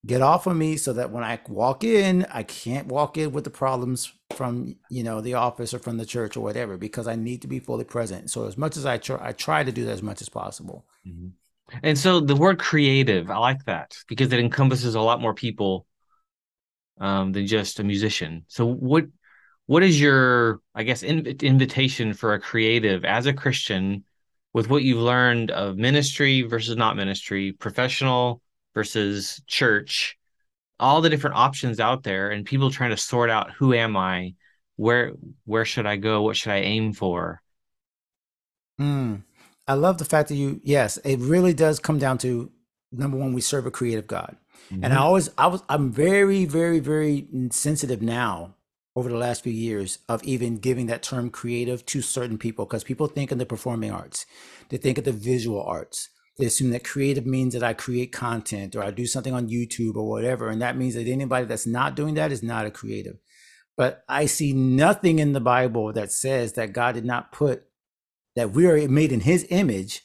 [0.05, 3.45] get off of me so that when I walk in, I can't walk in with
[3.45, 7.15] the problems from you know the office or from the church or whatever because I
[7.15, 8.31] need to be fully present.
[8.31, 10.87] So as much as I try, I try to do that as much as possible.
[11.07, 11.29] Mm-hmm.
[11.83, 15.87] And so the word creative, I like that because it encompasses a lot more people
[17.01, 18.45] um, than just a musician.
[18.49, 19.07] So what
[19.73, 24.05] what is your, I guess, in, invitation for a creative as a Christian
[24.53, 28.43] with what you've learned of ministry versus not ministry, professional
[28.75, 30.19] versus church,
[30.79, 34.35] all the different options out there, and people trying to sort out who am I,
[34.77, 35.13] where
[35.47, 37.41] where should I go, what should I aim for?
[38.79, 39.23] Mm,
[39.67, 42.53] I love the fact that you, yes, it really does come down to
[42.93, 44.37] number one, we serve a creative God.
[44.71, 44.85] Mm-hmm.
[44.85, 48.55] And I always, I was, I'm very, very, very sensitive now
[48.95, 52.85] over the last few years of even giving that term creative to certain people because
[52.85, 54.27] people think of the performing arts,
[54.69, 56.11] they think of the visual arts.
[56.39, 59.97] They assume that creative means that I create content or I do something on YouTube
[59.97, 60.49] or whatever.
[60.49, 63.19] And that means that anybody that's not doing that is not a creative.
[63.77, 67.65] But I see nothing in the Bible that says that God did not put
[68.35, 70.03] that we are made in his image.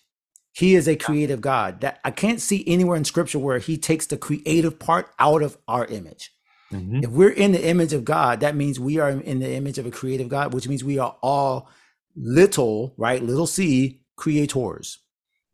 [0.51, 1.81] He is a creative God.
[1.81, 5.57] That I can't see anywhere in scripture where he takes the creative part out of
[5.67, 6.31] our image.
[6.71, 7.03] Mm-hmm.
[7.03, 9.85] If we're in the image of God, that means we are in the image of
[9.85, 11.69] a creative God, which means we are all
[12.15, 13.21] little, right?
[13.23, 14.99] Little c creators.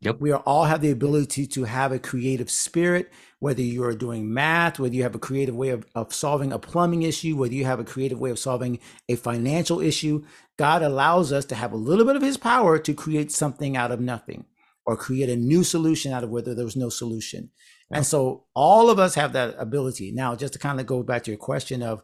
[0.00, 0.20] Yep.
[0.20, 4.78] We are all have the ability to have a creative spirit, whether you're doing math,
[4.78, 7.80] whether you have a creative way of, of solving a plumbing issue, whether you have
[7.80, 10.22] a creative way of solving a financial issue.
[10.58, 13.90] God allows us to have a little bit of his power to create something out
[13.90, 14.44] of nothing
[14.84, 17.50] or create a new solution out of whether there was no solution.
[17.90, 20.10] And so all of us have that ability.
[20.12, 22.02] Now, just to kind of go back to your question of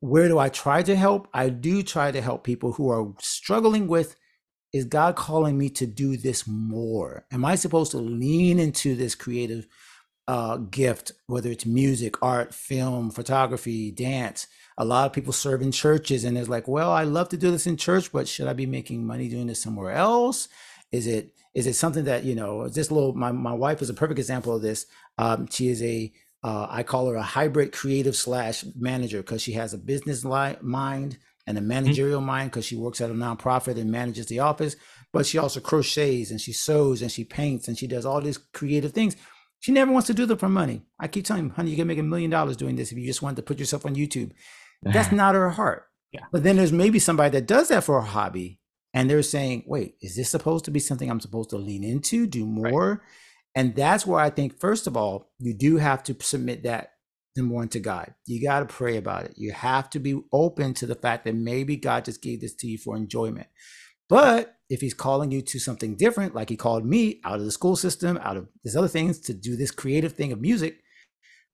[0.00, 1.28] where do I try to help?
[1.32, 4.16] I do try to help people who are struggling with
[4.72, 7.24] is God calling me to do this more?
[7.30, 9.68] Am I supposed to lean into this creative
[10.26, 14.48] uh, gift, whether it's music, art, film, photography, dance?
[14.76, 17.52] A lot of people serve in churches and it's like, well, I love to do
[17.52, 20.48] this in church, but should I be making money doing this somewhere else?
[20.90, 22.68] Is it is it something that you know?
[22.68, 24.86] This little my my wife is a perfect example of this.
[25.18, 29.52] Um, she is a uh, I call her a hybrid creative slash manager because she
[29.52, 31.68] has a business li- mind and a mm-hmm.
[31.68, 32.26] managerial mm-hmm.
[32.26, 34.76] mind because she works at a nonprofit and manages the office.
[35.12, 38.38] But she also crochets and she sews and she paints and she does all these
[38.38, 39.16] creative things.
[39.60, 40.82] She never wants to do them for money.
[41.00, 43.06] I keep telling her honey, you can make a million dollars doing this if you
[43.06, 44.32] just want to put yourself on YouTube.
[44.82, 45.86] That's not her heart.
[46.12, 46.24] Yeah.
[46.30, 48.60] But then there's maybe somebody that does that for a hobby
[48.94, 52.26] and they're saying, wait, is this supposed to be something I'm supposed to lean into,
[52.26, 52.90] do more?
[52.90, 53.00] Right.
[53.56, 56.92] And that's where I think, first of all, you do have to submit that
[57.36, 58.14] number one to God.
[58.26, 59.34] You got to pray about it.
[59.36, 62.68] You have to be open to the fact that maybe God just gave this to
[62.68, 63.48] you for enjoyment.
[64.08, 67.50] But if he's calling you to something different, like he called me out of the
[67.50, 70.78] school system, out of these other things to do this creative thing of music,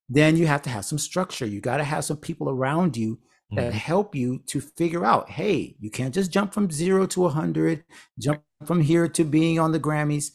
[0.08, 1.46] then you have to have some structure.
[1.46, 3.18] You got to have some people around you
[3.52, 3.78] that mm-hmm.
[3.78, 7.84] help you to figure out hey you can't just jump from zero to a 100
[8.18, 10.32] jump from here to being on the grammys.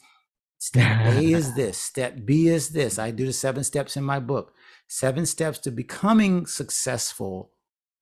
[0.58, 3.00] Step a is this step b is this.
[3.00, 4.54] I do the seven steps in my book.
[4.88, 7.52] Seven steps to becoming successful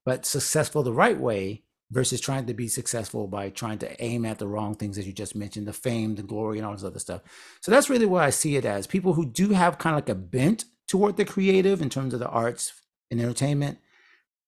[0.05, 4.39] but successful the right way versus trying to be successful by trying to aim at
[4.39, 6.99] the wrong things as you just mentioned the fame the glory and all this other
[6.99, 7.21] stuff.
[7.61, 8.87] So that's really what i see it as.
[8.87, 12.19] People who do have kind of like a bent toward the creative in terms of
[12.19, 12.73] the arts
[13.11, 13.79] and entertainment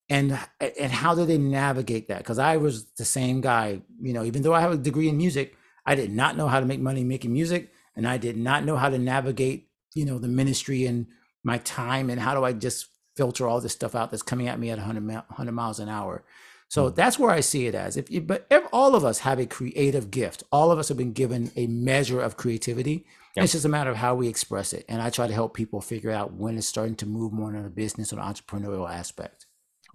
[0.10, 4.24] and and how do they navigate that because i was the same guy you know
[4.24, 6.80] even though i have a degree in music i did not know how to make
[6.80, 10.86] money making music and i did not know how to navigate you know the ministry
[10.86, 11.08] and
[11.44, 14.60] my time and how do i just filter all this stuff out that's coming at
[14.60, 16.24] me at 100, 100 miles an hour
[16.68, 16.96] So mm.
[16.96, 17.98] that's where I see it as.
[17.98, 20.98] If, you, but if all of us have a creative gift, all of us have
[20.98, 23.06] been given a measure of creativity.
[23.36, 23.44] Yep.
[23.44, 24.86] It's just a matter of how we express it.
[24.90, 27.66] And I try to help people figure out when it's starting to move more in
[27.66, 29.46] a business or entrepreneurial aspect.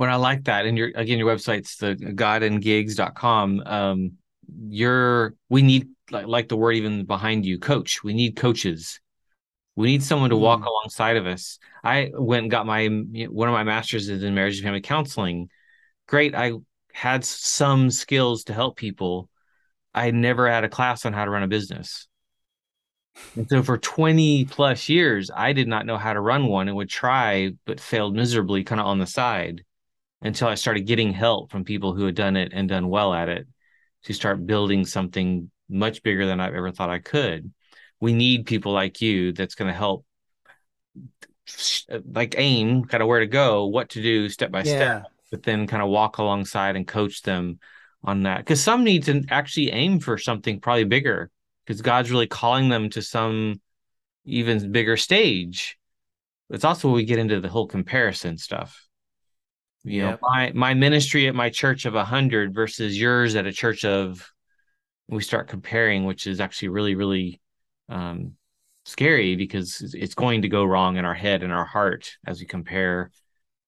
[0.00, 0.64] Well, I like that.
[0.64, 3.62] And your again, your website's the godandgigs.com.
[3.66, 4.12] Um,
[4.66, 8.02] you're we need like, like the word even behind you, coach.
[8.02, 8.98] We need coaches.
[9.76, 10.66] We need someone to walk mm.
[10.68, 11.58] alongside of us.
[11.84, 15.50] I went and got my one of my masters is in marriage and family counseling.
[16.08, 16.34] Great.
[16.34, 16.52] I
[16.94, 19.28] had some skills to help people.
[19.94, 22.08] I never had a class on how to run a business.
[23.36, 26.76] And so for 20 plus years, I did not know how to run one and
[26.78, 29.62] would try, but failed miserably kind of on the side
[30.22, 33.28] until I started getting help from people who had done it and done well at
[33.28, 33.46] it
[34.04, 37.52] to start building something much bigger than I've ever thought I could.
[38.00, 40.04] We need people like you that's going to help
[42.12, 44.64] like aim kind of where to go, what to do step by yeah.
[44.64, 47.58] step, but then kind of walk alongside and coach them
[48.04, 48.38] on that.
[48.38, 51.30] Because some need to actually aim for something probably bigger
[51.66, 53.60] because God's really calling them to some
[54.24, 55.78] even bigger stage.
[56.50, 58.86] It's also where we get into the whole comparison stuff.
[59.84, 60.20] You yep.
[60.20, 63.84] know, my my ministry at my church of a hundred versus yours at a church
[63.84, 64.30] of
[65.08, 67.40] we start comparing, which is actually really, really
[67.88, 68.34] um,
[68.84, 72.46] scary because it's going to go wrong in our head and our heart as we
[72.46, 73.10] compare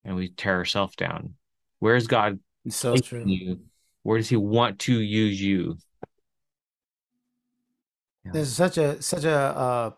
[0.05, 1.35] and we tear ourselves down.
[1.81, 2.39] Where is God
[2.69, 3.25] so true.
[3.27, 3.61] you?
[4.03, 5.79] Where does He want to use you?
[8.25, 8.33] Yeah.
[8.35, 9.91] There's such a such a uh,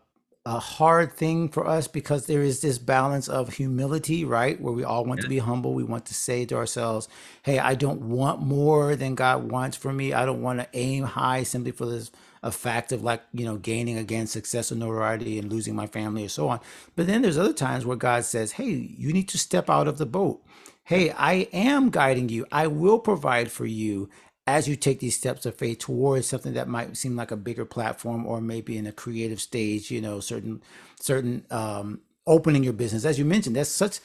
[0.47, 4.61] a hard thing for us because there is this balance of humility, right?
[4.61, 5.72] Where we all want to be humble.
[5.72, 7.09] We want to say to ourselves,
[7.42, 10.12] "Hey, I don't want more than God wants for me.
[10.12, 12.11] I don't want to aim high simply for this
[12.42, 16.26] a fact of like you know gaining again success and notoriety and losing my family
[16.26, 16.61] or so on."
[16.95, 19.99] But then there's other times where God says, "Hey, you need to step out of
[19.99, 20.42] the boat."
[20.84, 22.47] Hey, I am guiding you.
[22.53, 24.11] I will provide for you
[24.47, 27.64] as you take these steps of faith towards something that might seem like a bigger
[27.64, 30.62] platform or maybe in a creative stage you know certain
[31.01, 34.01] certain um opening your business as you mentioned that's such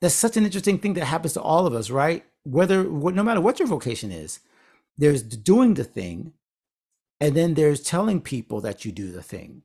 [0.00, 2.24] that's such an interesting thing that happens to all of us right?
[2.44, 4.40] Whether no matter what your vocation is
[4.96, 6.32] there's doing the thing
[7.20, 9.62] and then there's telling people that you do the thing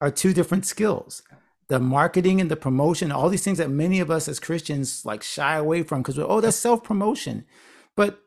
[0.00, 1.22] are two different skills.
[1.68, 5.22] The marketing and the promotion all these things that many of us as christians like
[5.22, 7.44] shy away from because oh that's self-promotion.
[7.96, 8.23] But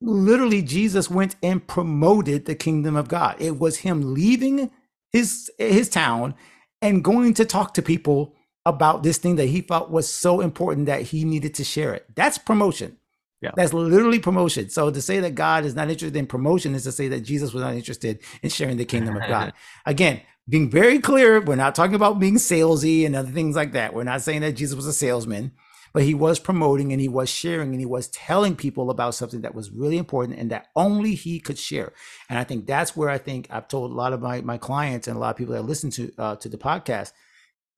[0.00, 3.36] literally Jesus went and promoted the kingdom of God.
[3.38, 4.70] It was him leaving
[5.12, 6.34] his his town
[6.82, 10.86] and going to talk to people about this thing that he thought was so important
[10.86, 12.06] that he needed to share it.
[12.14, 12.98] That's promotion.
[13.40, 13.52] Yeah.
[13.54, 14.70] That's literally promotion.
[14.70, 17.52] So to say that God is not interested in promotion is to say that Jesus
[17.52, 19.52] was not interested in sharing the kingdom of God.
[19.86, 23.94] Again, being very clear, we're not talking about being salesy and other things like that.
[23.94, 25.52] We're not saying that Jesus was a salesman
[25.96, 29.40] but he was promoting and he was sharing and he was telling people about something
[29.40, 31.94] that was really important and that only he could share.
[32.28, 35.08] And I think that's where I think I've told a lot of my, my clients
[35.08, 37.12] and a lot of people that listen to uh, to the podcast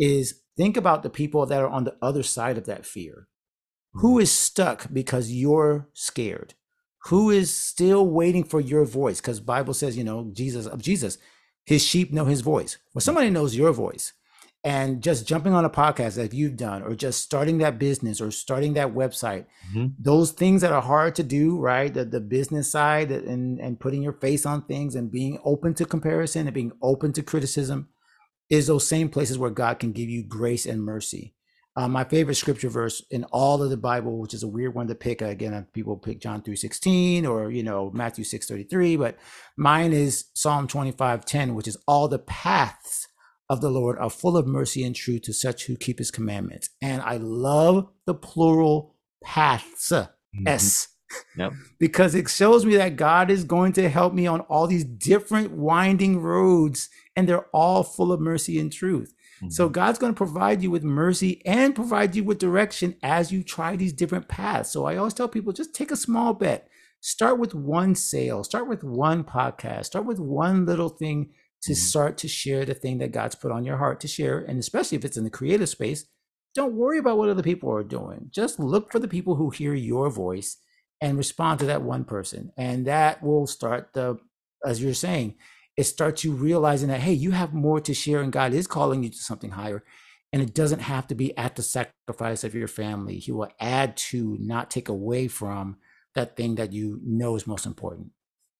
[0.01, 3.29] is think about the people that are on the other side of that fear.
[3.93, 4.25] Who mm-hmm.
[4.25, 6.55] stuck because you're scared?
[7.05, 9.21] Who is still waiting for your voice?
[9.21, 11.19] Because Bible says, you know, Jesus of Jesus,
[11.64, 12.79] his sheep know his voice.
[12.93, 14.12] Well, somebody knows your voice
[14.69, 18.31] and just jumping on a podcast that you've done or just starting that business or
[18.31, 19.87] starting that website mm-hmm.
[19.99, 24.03] those things that are hard to do right the, the business side and and putting
[24.03, 27.89] your face on things and being open to comparison and being open to criticism
[28.51, 31.35] is those same places where god can give you grace and mercy
[31.77, 34.87] uh, my favorite scripture verse in all of the bible which is a weird one
[34.87, 39.16] to pick again uh, people pick john 3.16 or you know matthew 6.33 but
[39.57, 43.07] mine is psalm 25.10 which is all the paths
[43.49, 46.70] of the Lord are full of mercy and truth to such who keep his commandments.
[46.82, 50.46] And I love the plural paths, mm-hmm.
[50.46, 50.88] S,
[51.36, 51.53] yep.
[51.78, 55.53] because it shows me that God is going to help me on all these different
[55.53, 59.14] winding roads, and they're all full of mercy and truth.
[59.38, 59.51] Mm-hmm.
[59.51, 63.42] So God's going to provide you with mercy and provide you with direction as you
[63.42, 64.70] try these different paths.
[64.70, 66.68] So I always tell people just take a small bet.
[67.01, 71.30] Start with one sale, start with one podcast, start with one little thing
[71.62, 71.78] to mm-hmm.
[71.78, 74.38] start to share the thing that God's put on your heart to share.
[74.38, 76.06] And especially if it's in the creative space,
[76.54, 78.30] don't worry about what other people are doing.
[78.30, 80.56] Just look for the people who hear your voice
[81.00, 82.52] and respond to that one person.
[82.56, 84.18] And that will start the,
[84.64, 85.36] as you're saying,
[85.76, 89.04] it starts you realizing that, hey, you have more to share and God is calling
[89.04, 89.84] you to something higher.
[90.32, 93.18] And it doesn't have to be at the sacrifice of your family.
[93.18, 95.76] He will add to, not take away from
[96.14, 98.11] that thing that you know is most important.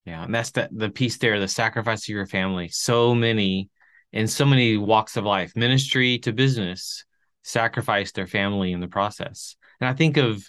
[0.09, 2.69] Yeah, and that's the the piece there, the sacrifice of your family.
[2.69, 3.69] So many
[4.11, 7.05] in so many walks of life, ministry to business,
[7.43, 9.55] sacrifice their family in the process.
[9.79, 10.43] And I think of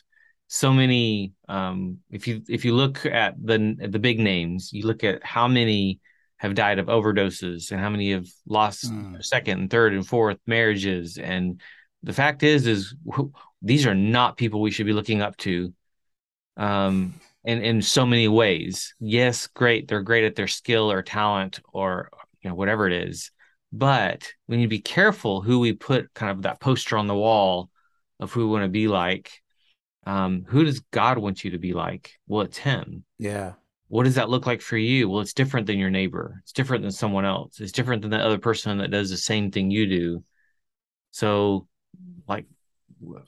[0.53, 5.05] so many um if you if you look at the the big names you look
[5.05, 6.01] at how many
[6.39, 9.25] have died of overdoses and how many have lost mm.
[9.25, 11.61] second and third and fourth marriages and
[12.03, 12.97] the fact is is
[13.63, 15.73] these are not people we should be looking up to
[16.57, 21.61] um in in so many ways yes great they're great at their skill or talent
[21.72, 22.11] or
[22.43, 23.30] you know whatever it is
[23.72, 27.14] but we need to be careful who we put kind of that poster on the
[27.14, 27.70] wall
[28.18, 29.30] of who we want to be like
[30.07, 32.12] um, who does God want you to be like?
[32.26, 33.05] Well, it's Him.
[33.18, 33.55] Yeah.
[33.88, 35.09] What does that look like for you?
[35.09, 36.41] Well, it's different than your neighbor.
[36.43, 37.61] It's different than someone else.
[37.61, 40.24] It's different than the other person that does the same thing you do.
[41.11, 41.66] So,
[42.28, 42.47] like,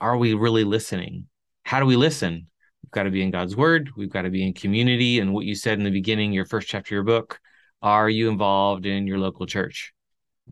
[0.00, 1.26] are we really listening?
[1.64, 2.46] How do we listen?
[2.92, 3.90] Got to be in God's word.
[3.96, 5.18] We've got to be in community.
[5.18, 7.40] And what you said in the beginning, your first chapter of your book,
[7.80, 9.92] are you involved in your local church,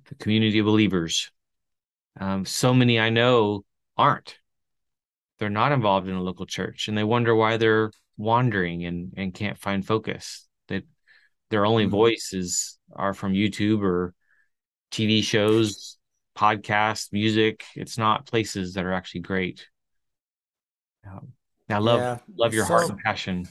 [0.08, 1.30] the community of believers?
[2.18, 3.64] Um, so many I know
[3.96, 4.38] aren't
[5.40, 9.34] they're not involved in a local church and they wonder why they're wandering and and
[9.34, 10.84] can't find focus that
[11.48, 11.92] their only mm-hmm.
[11.92, 14.14] voices are from youtube or
[14.92, 15.98] tv shows
[16.36, 19.66] podcasts music it's not places that are actually great
[21.06, 21.32] um,
[21.72, 22.18] i love yeah.
[22.36, 23.48] love your so, heart and passion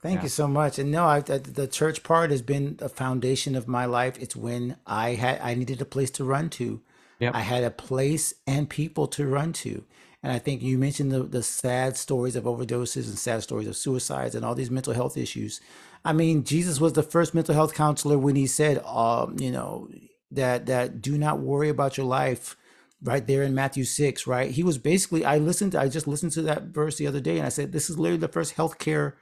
[0.00, 0.22] thank yeah.
[0.24, 3.84] you so much and no I, the church part has been a foundation of my
[3.84, 6.80] life it's when i had i needed a place to run to
[7.18, 7.34] yep.
[7.34, 9.84] i had a place and people to run to
[10.24, 13.76] and I think you mentioned the, the sad stories of overdoses and sad stories of
[13.76, 15.60] suicides and all these mental health issues.
[16.02, 19.90] I mean, Jesus was the first mental health counselor when he said, um, you know,
[20.30, 22.56] that that do not worry about your life
[23.04, 24.50] right there in Matthew 6, right?
[24.50, 27.36] He was basically, I listened, to, I just listened to that verse the other day
[27.36, 29.12] and I said, this is literally the first healthcare,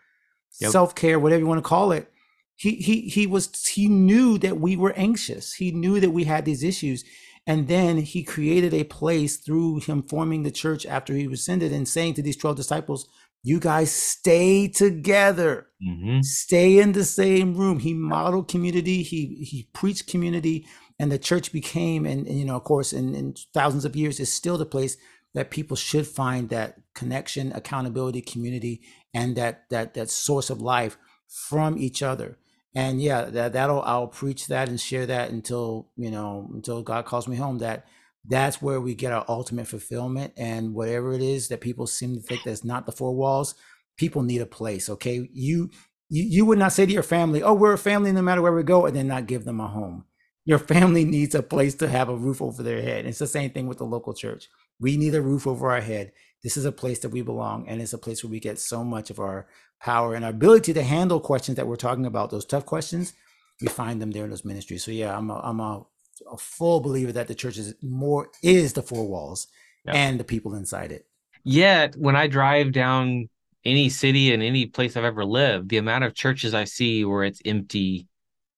[0.60, 0.70] yep.
[0.70, 2.08] self-care, whatever you want to call it.
[2.54, 5.54] He, he, he was, he knew that we were anxious.
[5.54, 7.04] He knew that we had these issues.
[7.44, 11.88] And then he created a place through him forming the church after he ascended and
[11.88, 13.08] saying to these 12 disciples,
[13.42, 16.20] You guys stay together, mm-hmm.
[16.20, 17.80] stay in the same room.
[17.80, 20.66] He modeled community, he, he preached community,
[20.98, 24.20] and the church became, and, and you know, of course, in, in thousands of years,
[24.20, 24.96] is still the place
[25.34, 28.82] that people should find that connection, accountability, community,
[29.14, 32.38] and that that that source of life from each other.
[32.74, 37.04] And yeah that that'll i'll preach that and share that until you know until god
[37.04, 37.86] calls me home that
[38.24, 40.32] that's where we get our ultimate fulfillment.
[40.36, 43.54] And whatever it is that people seem to think that's not the four walls
[43.98, 45.28] people need a place okay?
[45.32, 45.70] You
[46.08, 48.52] you, you would not say to your family oh we're a family no matter where
[48.52, 50.06] we go and then not give them a home
[50.44, 53.50] your family needs a place to have a roof over their head it's the same
[53.50, 54.48] thing with the local church
[54.80, 56.12] we need a roof over our head
[56.42, 58.82] this is a place that we belong and it's a place where we get so
[58.82, 59.46] much of our
[59.82, 63.14] power and our ability to handle questions that we're talking about, those tough questions,
[63.60, 64.84] we find them there in those ministries.
[64.84, 65.84] So yeah, I'm a, I'm a,
[66.30, 69.48] a full believer that the church is more is the four walls
[69.84, 69.92] yeah.
[69.94, 71.06] and the people inside it.
[71.44, 73.28] Yet when I drive down
[73.64, 77.24] any city and any place I've ever lived, the amount of churches I see where
[77.24, 78.06] it's empty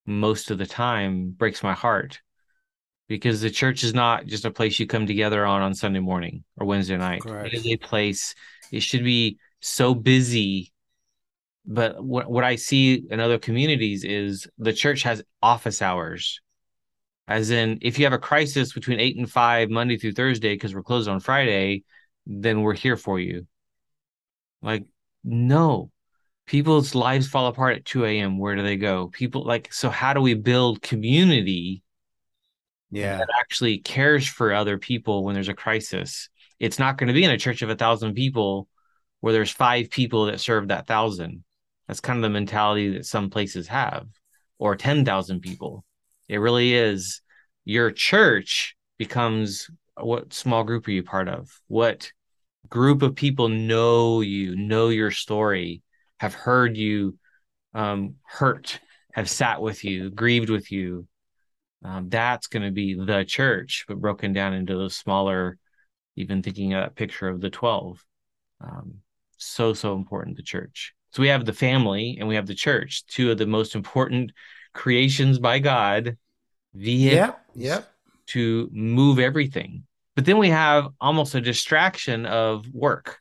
[0.06, 2.20] most of the time breaks my heart
[3.08, 6.44] because the church is not just a place you come together on on Sunday morning
[6.58, 7.22] or Wednesday night.
[7.22, 7.52] Correct.
[7.52, 8.34] It is a place.
[8.72, 10.72] It should be so busy
[11.66, 16.40] but what what I see in other communities is the church has office hours.
[17.26, 20.74] As in, if you have a crisis between eight and five, Monday through Thursday, because
[20.74, 21.84] we're closed on Friday,
[22.26, 23.46] then we're here for you.
[24.60, 24.84] Like,
[25.22, 25.90] no,
[26.46, 28.38] people's lives fall apart at 2 a.m.
[28.38, 29.08] Where do they go?
[29.08, 31.82] People like, so how do we build community
[32.90, 33.18] yeah.
[33.18, 36.28] that actually cares for other people when there's a crisis?
[36.60, 38.68] It's not going to be in a church of a thousand people
[39.20, 41.44] where there's five people that serve that thousand.
[41.88, 44.06] That's kind of the mentality that some places have,
[44.58, 45.84] or 10,000 people.
[46.28, 47.20] It really is
[47.64, 49.70] your church becomes
[50.00, 51.60] what small group are you part of?
[51.68, 52.12] What
[52.68, 55.82] group of people know you, know your story,
[56.18, 57.18] have heard you
[57.74, 58.80] um, hurt,
[59.12, 61.06] have sat with you, grieved with you.
[61.84, 65.58] Um, that's going to be the church, but broken down into those smaller,
[66.16, 68.02] even thinking of that picture of the 12.
[68.60, 68.94] Um,
[69.36, 70.94] so, so important, the church.
[71.12, 74.32] So we have the family and we have the church, two of the most important
[74.72, 76.16] creations by God,
[76.74, 77.92] vehicles yep, yep.
[78.28, 79.84] to move everything.
[80.16, 83.18] But then we have almost a distraction of work.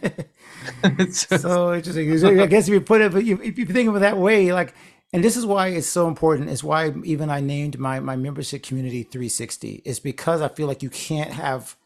[1.10, 2.40] so interesting.
[2.40, 4.74] I guess if you put it, but if you think of it that way, like,
[5.12, 6.50] and this is why it's so important.
[6.50, 9.82] It's why even I named my my membership community 360.
[9.84, 11.76] It's because I feel like you can't have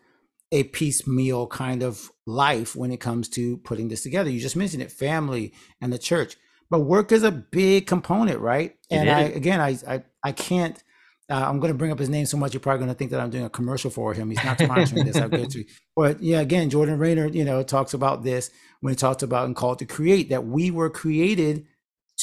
[0.53, 4.31] a piecemeal kind of life when it comes to putting this together.
[4.31, 6.37] You just mentioned it, family and the church,
[6.71, 8.77] but work is a big component, right?
[8.91, 10.83] and I again, I, I I can't
[11.29, 13.11] Uh, I'm going to bring up his name so much you're probably going to think
[13.11, 14.31] that I'm doing a commercial for him.
[14.31, 15.17] He's not sponsoring this.
[15.17, 15.65] I'll get to.
[15.97, 18.51] But yeah, again, Jordan Raynor, you know, talks about this
[18.81, 21.67] when he talks about and called to create that we were created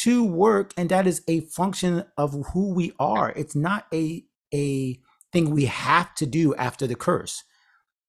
[0.03, 3.31] to work, and that is a function of who we are.
[3.35, 4.23] It's not a
[4.53, 4.99] a
[5.31, 7.43] thing we have to do after the curse.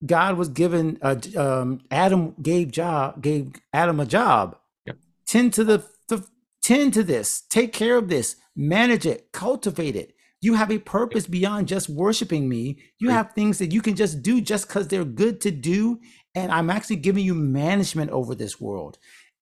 [0.05, 4.57] God was given uh, um, Adam gave job gave Adam a job.
[4.87, 4.97] Yep.
[5.27, 6.27] Tend to the, the
[6.63, 10.14] tend to this, take care of this, manage it, cultivate it.
[10.45, 12.79] You have a purpose beyond just worshiping me.
[12.99, 16.01] You have things that you can just do just because they're good to do.
[16.35, 18.99] And I'm actually giving you management over this world.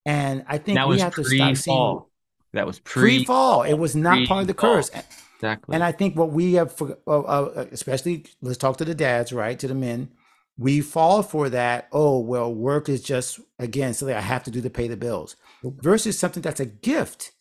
[0.06, 2.10] And I think that we have to stop seeing pre-fall.
[2.52, 3.62] That was pre pre fall.
[3.62, 4.90] It was not part of the curse.
[5.36, 5.74] Exactly.
[5.74, 9.32] And I think what we have, for, uh, uh, especially let's talk to the dads,
[9.32, 9.58] right?
[9.58, 10.08] To the men,
[10.56, 11.88] we fall for that.
[11.90, 15.34] Oh, well, work is just again something I have to do to pay the bills,
[15.64, 17.32] versus something that's a gift.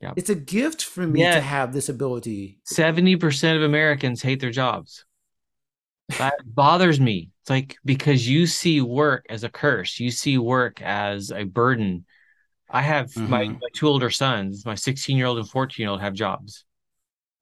[0.00, 0.14] Yep.
[0.16, 1.34] It's a gift for me Yeah.
[1.34, 2.58] to have this ability.
[2.64, 5.04] Seventy percent of Americans hate their jobs.
[6.18, 7.30] That bothers me.
[7.42, 12.04] It's like because you see work as a curse, you see work as a burden.
[12.68, 13.60] I have my, Mhm.
[13.60, 16.64] my two older sons, my 16 year old and 14 year old have jobs.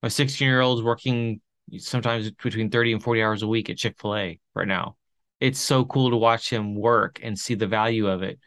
[0.03, 1.41] My 16 year old is working
[1.79, 4.97] sometimes between 30 and 40 hours a week at Chick fil A right now.
[5.41, 8.39] It's so cool to watch him work and see the value of it.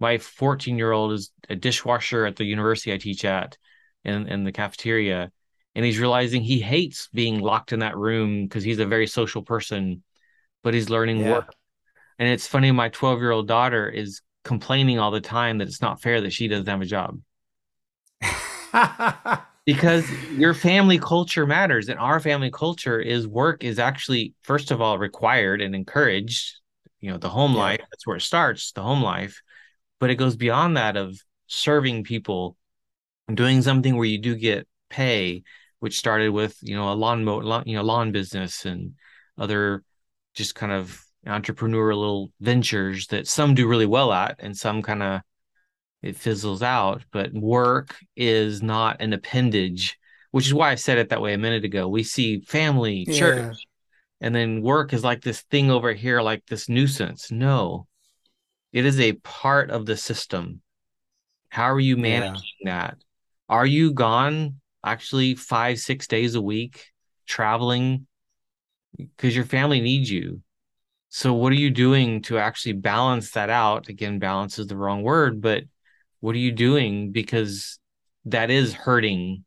[0.00, 3.56] My 14 year old is a dishwasher at the university I teach at
[4.04, 5.30] in, in the cafeteria.
[5.74, 9.42] And he's realizing he hates being locked in that room because he's a very social
[9.42, 10.02] person,
[10.64, 11.24] but he's learning Yeah.
[11.24, 11.54] work.
[12.18, 15.82] And it's funny, my 12 year old daughter is complaining all the time that it's
[15.82, 17.20] not fair that she doesn't have a job
[19.66, 24.80] because your family culture matters and our family culture is work is actually first of
[24.80, 26.56] all required and encouraged
[27.00, 27.54] you know the home Yeah.
[27.54, 29.42] life that's where it starts the home life
[30.00, 32.56] but it goes beyond that of serving people
[33.26, 35.42] and doing something where you do get pay
[35.80, 38.94] which started with you know a lawn mo- lawn, you know lawn business and
[39.36, 39.82] other
[40.34, 45.20] just kind of entrepreneurial ventures that some do really well at and some kind of
[46.00, 47.04] it fizzles out.
[47.10, 49.98] But work is not an appendage
[50.30, 51.88] which is why i said it that way a minute ago.
[51.88, 53.18] We see family Yeah.
[53.18, 53.56] church
[54.20, 57.30] and then work is like this thing over here like this nuisance.
[57.30, 57.86] No
[58.72, 60.60] it is a part of the system.
[61.48, 62.02] How are you Yeah.
[62.02, 62.98] managing that?
[63.48, 66.92] Are you gone actually five six days a week
[67.26, 68.06] traveling?
[68.96, 70.42] Because your family needs you.
[71.08, 73.88] So what are you doing to actually balance that out?
[73.88, 75.64] Again balance is the wrong word but
[76.20, 77.12] what are you doing?
[77.12, 77.78] Because
[78.26, 79.44] that is hurting.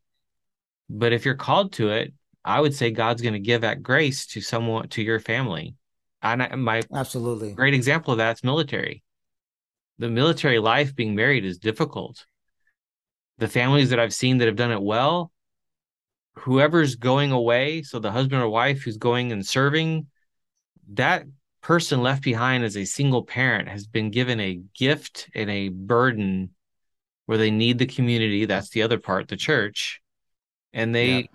[0.90, 2.14] But if you're called to it
[2.44, 5.76] i would say god's going to give that grace to someone to your family.
[6.24, 7.54] And I, my Absolutely.
[7.54, 9.04] great example of that's military
[10.02, 12.26] the military life being married is difficult.
[13.38, 15.32] The families that i've seen that have done it well
[16.36, 20.06] whoever's going away so the husband or wife who's going and serving
[20.94, 21.24] that
[21.62, 26.52] person left behind as a single parent has been given a gift and a burden
[27.26, 30.02] where they need the community that's the other part the church
[30.74, 31.26] and they Yep.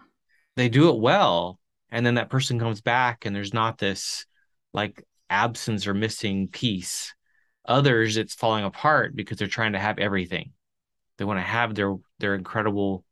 [0.57, 1.59] they do it well.
[1.91, 4.27] And then that person comes back and there's not this
[4.73, 7.15] like absence or missing piece
[7.67, 10.53] others it's falling apart because they're trying to have everything.
[11.19, 13.05] They want to have their their incredible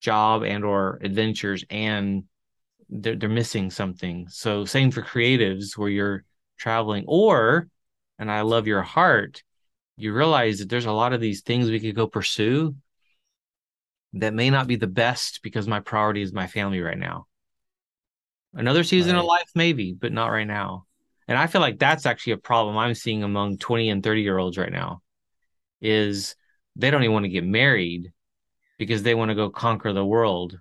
[0.00, 2.24] job and or adventures and
[2.88, 4.28] they're, they're missing something.
[4.28, 6.24] So same for creatives where you're
[6.60, 7.68] traveling or
[8.18, 9.42] and i love your heart
[9.96, 12.74] you realize that there's a lot of these things we could go pursue
[14.14, 17.26] that may not be the best because my priority is my family right now.
[18.54, 20.86] Another season of life maybe but not right now
[21.30, 24.36] and i feel like that's actually a problem i'm seeing among 20 and 30 year
[24.36, 25.00] olds right now
[25.80, 26.36] is
[26.76, 28.12] they don't even want to get married
[28.78, 30.58] because they want to go conquer the world.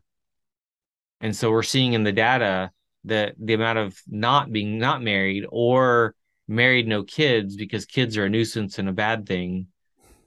[1.22, 2.72] And so we're seeing in the data
[3.06, 6.16] that the amount of not being not married or
[6.48, 9.68] married no kids because kids are a nuisance and a bad thing.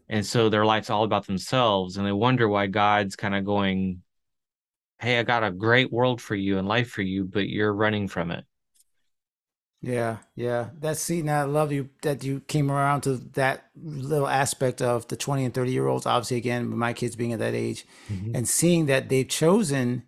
[0.09, 4.03] And so their life's all about themselves and they wonder why god's kind of going
[4.99, 8.09] hey i got a great world for you and life for you but you're running
[8.09, 8.45] from it
[9.83, 10.71] Yeah, yeah.
[10.79, 15.09] That's see now I love you that you came around to that little aspect of
[15.09, 17.85] the 20 and 30 year olds, obviously again, with my kids being at that age,
[18.35, 20.05] and seeing that they've chosen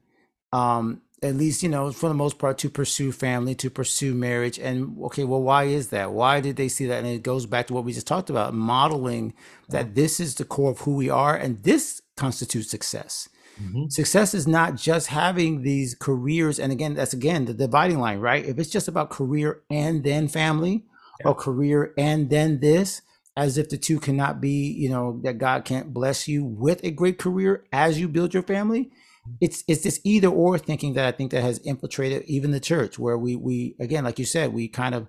[0.52, 4.58] um at least, you know, for the most part, to pursue family, to pursue marriage.
[4.58, 6.12] And okay, well, why is that?
[6.12, 6.98] Why did they see that?
[6.98, 9.32] And it goes back to what we just talked about, modeling
[9.70, 13.28] that this is the core of who we are and this constitutes success.
[13.62, 13.90] Mhm.
[13.90, 16.58] Success is not just having these careers.
[16.58, 18.44] And again, that's again the dividing line, right?
[18.44, 20.84] If it's just about career and then family,
[21.24, 23.02] or career and then this,
[23.36, 26.90] as if the two cannot be, you know, that God can't bless you with a
[26.90, 28.90] great career as you build your family,
[29.40, 32.98] it's it's this either or thinking that I think that has infiltrated even the church,
[32.98, 35.08] where we we again, like you said, we kind of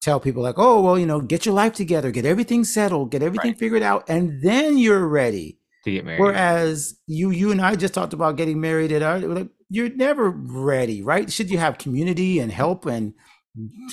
[0.00, 3.22] tell people like, oh well, you know, get your life together, get everything settled, get
[3.22, 3.58] everything right.
[3.58, 6.20] figured out, and then you're ready to get married.
[6.20, 10.30] Whereas you you and I just talked about getting married at our like, you're never
[10.30, 11.30] ready, right?
[11.32, 13.14] Should you have community and help and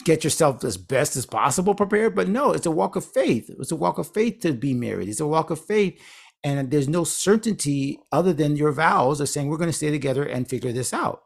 [0.03, 2.15] get yourself as best as possible prepared?
[2.15, 3.49] But no, it's a walk of faith.
[3.59, 5.09] It's a walk of faith to be married.
[5.09, 5.99] It's a walk of faith
[6.43, 10.23] and there's no certainty other than your vows of saying we're going to stay together
[10.23, 11.23] and figure this out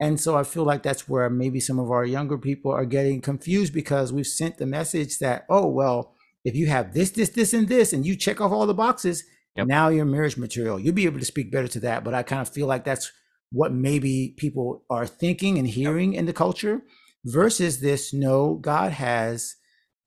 [0.00, 3.20] and so i feel like that's where maybe some of our younger people are getting
[3.20, 6.14] confused because we've sent the message that oh well
[6.44, 9.24] if you have this this this and this and you check off all the boxes
[9.56, 9.66] yep.
[9.66, 12.42] now you're marriage material you'll be able to speak better to that but i kind
[12.42, 13.12] of feel like that's
[13.52, 16.20] what maybe people are thinking and hearing yep.
[16.20, 16.82] in the culture
[17.24, 19.56] versus this no god has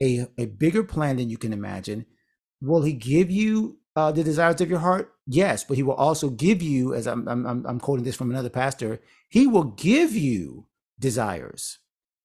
[0.01, 2.05] a, a bigger plan than you can imagine
[2.61, 5.11] will he give you uh, the desires of your heart?
[5.25, 8.49] Yes, but he will also give you, as I'm, I'm, I'm quoting this from another
[8.49, 10.67] pastor, he will give you
[10.99, 11.79] desires,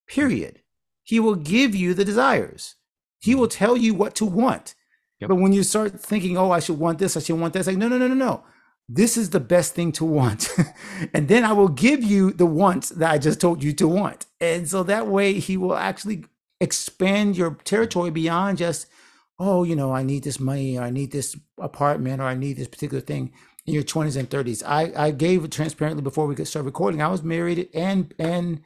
[0.06, 0.60] period.
[1.02, 2.76] He will give you the desires.
[3.20, 4.74] He will tell you what to want.
[5.22, 5.28] Yep.
[5.28, 7.76] But when you start thinking, oh, I should want this, I should want this, like,
[7.76, 8.44] no, no, no, no, no.
[8.88, 10.54] This is the best thing to want.
[11.14, 14.26] and then I will give you the wants that I just told you to want.
[14.40, 16.24] And so that way he will actually
[16.60, 18.86] expand your territory beyond just
[19.38, 22.56] oh, you know, I need this money, or I need this apartment, or I need
[22.56, 23.32] this particular thing
[23.66, 24.62] in your 20s and 30s.
[24.64, 27.02] I, I gave transparently before we could start recording.
[27.02, 28.60] I was married and and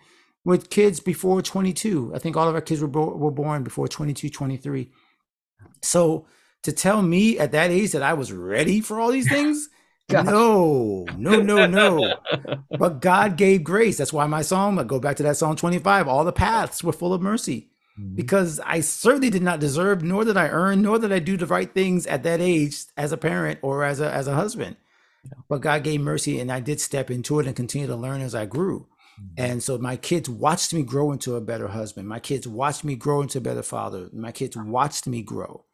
[0.44, 2.12] with kids before 22.
[2.14, 4.90] I think all of our kids were, bo- were born before 22, 23.
[5.82, 6.26] So
[6.62, 9.68] to tell me at that age that I was ready for all these things,
[10.10, 12.14] no, no, no, no.
[12.70, 13.98] but God gave grace.
[13.98, 16.92] That's why my song, I go back to that song 25, all the paths were
[16.92, 17.70] full of mercy.
[17.98, 18.14] Mm-hmm.
[18.14, 21.46] because I certainly did not deserve, nor did I earn, nor did I do the
[21.46, 24.76] right things at that age as a parent or as a as a husband.
[25.24, 25.30] Yeah.
[25.48, 28.34] But God gave mercy, and I did step into it and continue to learn as
[28.34, 28.86] I grew.
[29.18, 29.42] Mm-hmm.
[29.42, 32.06] And so my kids watched me grow into a better husband.
[32.06, 34.10] My kids watched me grow into a better father.
[34.12, 35.64] My kids watched me grow.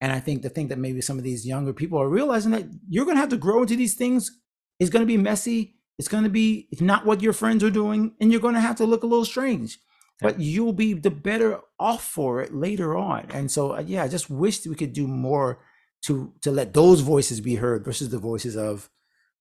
[0.00, 2.66] And I think the thing that maybe some of these younger people are realizing that
[2.88, 4.30] you're going to have to grow into these things
[4.78, 5.76] is going to be messy.
[5.98, 8.60] It's going to be it's not what your friends are doing, and you're going to
[8.60, 9.78] have to look a little strange
[10.20, 13.26] but you'll be the better off for it later on.
[13.30, 15.60] And so, uh, yeah, I just wish we could do more
[16.06, 18.88] to to let those voices be heard versus the voices of,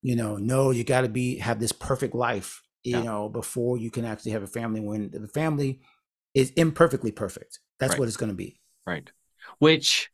[0.01, 3.03] you know, no, you got to be have this perfect life, you yeah.
[3.03, 4.79] know, before you can actually have a family.
[4.79, 5.81] When the family
[6.33, 7.99] is imperfectly perfect, that's right.
[7.99, 8.59] what it's going to be.
[8.85, 9.11] Right.
[9.59, 10.09] Which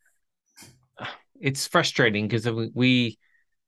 [1.40, 3.18] it's frustrating because we,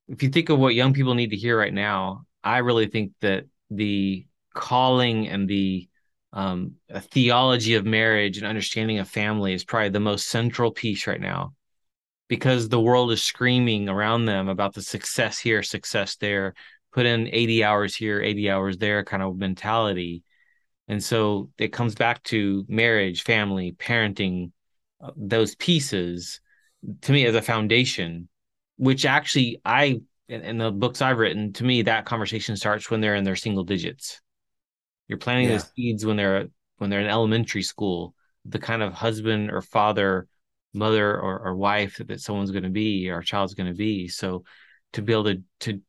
[0.09, 3.13] if you think of what young people need to hear right now, I really think
[3.21, 5.89] that the calling and the
[6.33, 11.21] um, theology of marriage and understanding of family is probably the most central piece right
[11.21, 11.55] now
[12.29, 16.55] because the world is screaming around them about the success here, success there,
[16.93, 20.23] put in 80 hours here, 80 hours there kind of mentality.
[20.89, 24.53] And so it comes back to marriage, family, parenting,
[25.03, 26.41] uh, those pieces
[27.03, 28.29] to me as a foundation,
[28.77, 33.01] which actually I, in, in the books I've written, to me, that conversation starts when
[33.01, 34.21] they're in their single digits
[35.13, 35.59] you're planting yeah.
[35.59, 38.15] the seeds when they're when they're in elementary school,
[38.47, 40.27] the kind of husband or father,
[40.73, 44.09] mother or, or wife that someone's going to be, our child's going to be.
[44.09, 44.45] So
[44.95, 45.83] to be able to to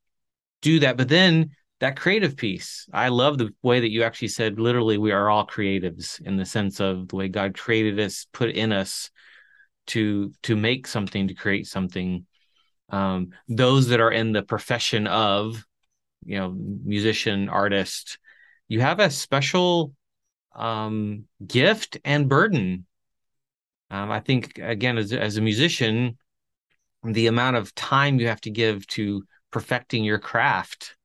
[0.61, 2.87] do that, but then that creative piece.
[2.93, 6.45] I love the way that you actually said literally we are all creatives in the
[6.45, 9.09] sense of the way God created us, put in us
[9.88, 12.25] to to make something, to create something.
[12.89, 15.65] Um, those that are in the profession of,
[16.23, 18.19] you know, musician, artist,
[18.67, 19.93] you have a special
[20.55, 22.86] um, gift and burden.
[23.89, 26.17] Um, I think again, as as a musician,
[27.03, 30.95] the amount of time you have to give to perfecting your craft,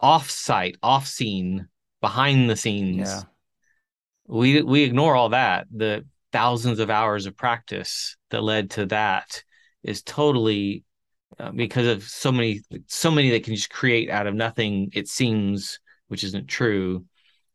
[0.00, 1.68] off site, off scene,
[2.00, 3.08] behind the scenes.
[3.08, 3.22] Yeah.
[4.26, 5.66] We we ignore all that.
[5.70, 6.04] The
[6.36, 9.42] thousands of hours of practice that led to that
[9.82, 10.84] is totally
[11.38, 14.90] uh, because of so many so many that can just create out of nothing.
[14.92, 17.06] It seems which isn't true.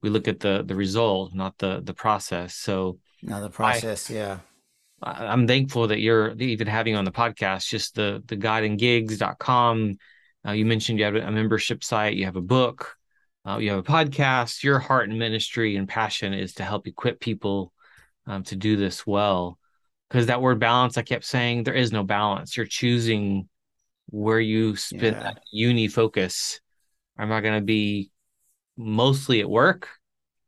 [0.02, 2.56] We look at the the result, not the the process.
[2.56, 4.38] So now the process, I, yeah.
[5.04, 9.94] I'm thankful that you're even having on the podcast, just the the godandgigs.com.
[10.48, 12.96] Uh, you mentioned you have a membership site, you have a book,
[13.48, 14.64] uh, you have a podcast.
[14.64, 17.74] Your heart and ministry and passion is to help equip people
[18.32, 19.60] um, to do this well.
[20.10, 22.56] Because that word balance, I kept saying, there is no balance.
[22.58, 23.48] You're choosing
[24.10, 25.24] where you spend yeah.
[25.24, 26.60] that uni focus.
[27.18, 28.12] Am I going to be
[28.78, 29.88] mostly at work,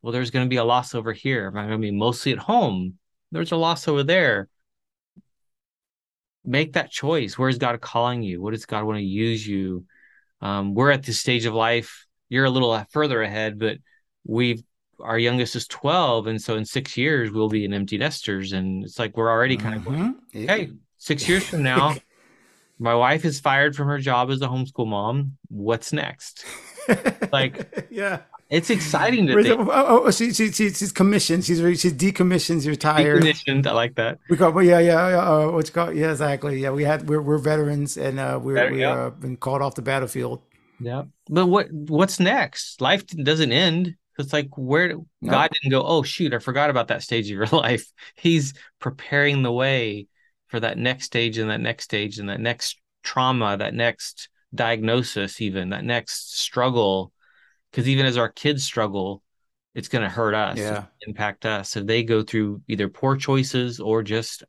[0.01, 1.47] well, there's going to be a loss over here.
[1.47, 2.97] Am I going to be mostly at home?
[3.31, 4.49] There's a loss over there.
[6.43, 7.37] Make that choice.
[7.37, 8.41] Where is God calling you?
[8.41, 9.85] What does God want to use you
[10.41, 12.05] Um, we're at this stage of life.
[12.27, 13.77] You're a little further ahead, but
[14.25, 14.61] we've
[15.03, 18.83] our youngest is 12 and so in six years we'll be in empty nesters and
[18.83, 20.43] it's like we're already kind of mm-hmm.
[20.43, 21.95] okay six years from now
[22.79, 26.45] my wife is fired from her job as a homeschool mom what's next
[27.31, 29.59] like yeah it's exciting to think.
[29.59, 31.43] Oh, oh, she, she, she, she's commissioned.
[31.43, 32.57] She's she's decommissioned.
[32.57, 33.23] She's retired.
[33.23, 33.65] Decommissioned.
[33.65, 34.19] I like that.
[34.29, 35.17] We call, well, yeah, yeah.
[35.17, 35.95] Uh, what's called?
[35.95, 36.59] Yeah, exactly.
[36.59, 39.81] Yeah, we had we're, we're veterans and uh, we're we uh, been called off the
[39.81, 40.43] battlefield.
[40.79, 42.79] Yeah, but what what's next?
[42.79, 43.95] Life doesn't end.
[44.17, 45.07] It's like where nope.
[45.25, 45.83] God didn't go.
[45.83, 47.85] Oh shoot, I forgot about that stage of your life.
[48.15, 50.07] He's preparing the way
[50.47, 55.41] for that next stage and that next stage and that next trauma, that next diagnosis,
[55.41, 57.11] even that next struggle
[57.73, 59.23] because even as our kids struggle
[59.75, 60.85] it's going to hurt us yeah.
[61.07, 64.43] impact us if they go through either poor choices or just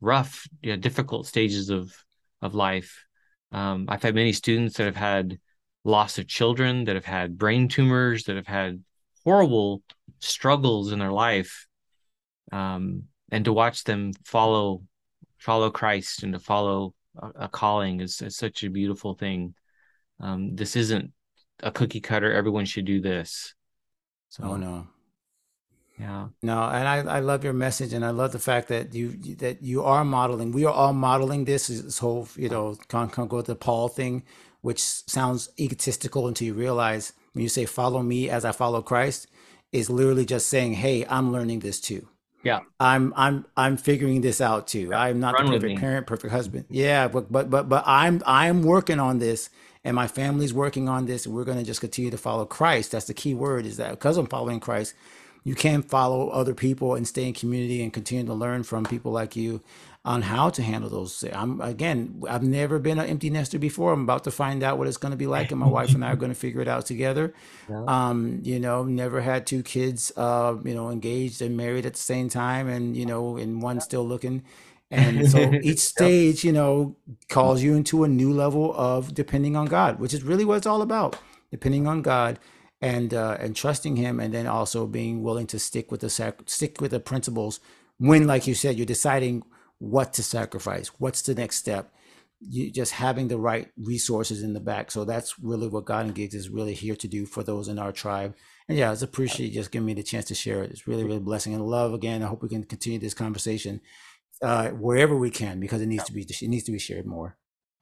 [0.00, 1.94] rough you know, difficult stages of
[2.40, 3.04] of life
[3.52, 5.38] um, i've had many students that have had
[5.84, 8.82] loss of children that have had brain tumors that have had
[9.24, 9.82] horrible
[10.20, 11.66] struggles in their life
[12.52, 14.82] um, and to watch them follow
[15.38, 19.54] follow christ and to follow a, a calling is, is, such a beautiful thing
[20.20, 21.12] um, this isn't
[21.62, 22.32] a cookie cutter.
[22.32, 23.54] Everyone should do this.
[24.28, 24.86] So, oh no,
[25.98, 29.12] yeah, no, and I, I love your message, and I love the fact that you
[29.36, 30.52] that you are modeling.
[30.52, 34.24] We are all modeling this this whole you know con con go the Paul thing,
[34.68, 39.26] which sounds egotistical until you realize when you say follow me as I follow Christ,
[39.72, 42.06] is literally just saying, hey, I'm learning this too.
[42.42, 44.92] Yeah, I'm I'm I'm figuring this out too.
[44.92, 46.66] I'm not Run the perfect parent, perfect husband.
[46.68, 49.48] Yeah, but but but but I'm I'm working on this
[49.84, 52.90] and my family's working on this and we're going to just continue to follow christ
[52.90, 54.92] that's the key word is that because i'm following christ
[55.44, 59.12] you can follow other people and stay in community and continue to learn from people
[59.12, 59.62] like you
[60.08, 64.02] on how to handle those i'm again i've never been an empty nester before i'm
[64.02, 66.10] about to find out what it's going to be like and my wife and i
[66.10, 67.34] are going to figure it out together
[67.68, 67.84] yeah.
[67.86, 72.00] um you know never had two kids uh you know engaged and married at the
[72.00, 74.42] same time and you know and one still looking
[74.90, 76.96] and so each stage, you know,
[77.28, 80.66] calls you into a new level of depending on God, which is really what it's
[80.66, 81.18] all about.
[81.50, 82.38] Depending on God
[82.80, 86.40] and uh, and trusting Him, and then also being willing to stick with the sac-
[86.46, 87.60] stick with the principles
[87.98, 89.42] when, like you said, you're deciding
[89.78, 91.92] what to sacrifice, what's the next step.
[92.40, 94.92] You just having the right resources in the back.
[94.92, 97.80] So that's really what God and Gigs is really here to do for those in
[97.80, 98.36] our tribe.
[98.68, 100.70] And yeah, it's appreciate you just giving me the chance to share it.
[100.70, 102.22] It's really, really blessing and love again.
[102.22, 103.80] I hope we can continue this conversation
[104.40, 107.36] uh, wherever we can because it needs to be it needs to be shared more.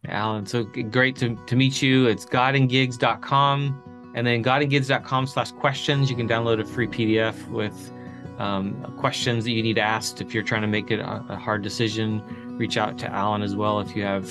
[0.09, 2.07] Alan, so great to, to meet you.
[2.07, 6.09] It's godandgigs.com and then godandgigs.com slash questions.
[6.09, 7.93] You can download a free PDF with
[8.39, 11.63] um, questions that you need asked if you're trying to make it a, a, hard
[11.63, 12.23] decision.
[12.59, 14.31] Reach out to Alan as well if you have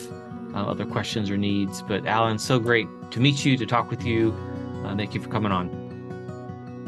[0.54, 1.82] uh, other questions or needs.
[1.82, 4.34] But Alan, so great to meet you, to talk with you.
[4.86, 5.86] Uh, thank you for coming on.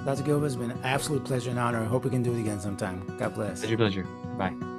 [0.06, 0.24] Dr.
[0.24, 1.82] Gilbert, it's been an absolute pleasure and honor.
[1.82, 3.06] I hope we can do it again sometime.
[3.18, 3.62] God bless.
[3.64, 4.04] It's Pleasure, pleasure.
[4.38, 4.77] Bye.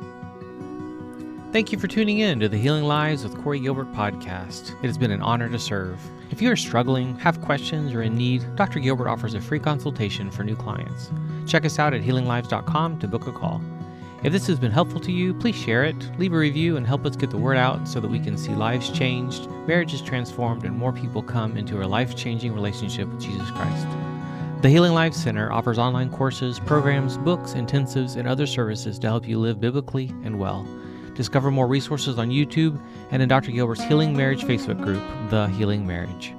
[1.51, 4.73] Thank you for tuning in to the Healing Lives with Corey Gilbert podcast.
[4.83, 5.99] It has been an honor to serve.
[6.31, 8.81] If you are struggling, have questions, or in need, Dr.
[8.81, 11.11] Gilbert offers a free consultation for new clients.
[11.47, 13.63] Check us out at healinglives.com to book a call.
[14.23, 17.07] If this has been helpful to you, please share it, leave a review, and help
[17.07, 20.77] us get the word out so that we can see lives changed, marriages transformed, and
[20.77, 23.87] more people come into a life changing relationship with Jesus Christ.
[24.61, 29.27] The Healing Lives Center offers online courses, programs, books, intensives, and other services to help
[29.27, 30.69] you live biblically and well.
[31.19, 33.51] Discover more resources on YouTube and in Dr.
[33.51, 36.33] Gilbert's Healing Marriage Facebook group, The Healing Marriage.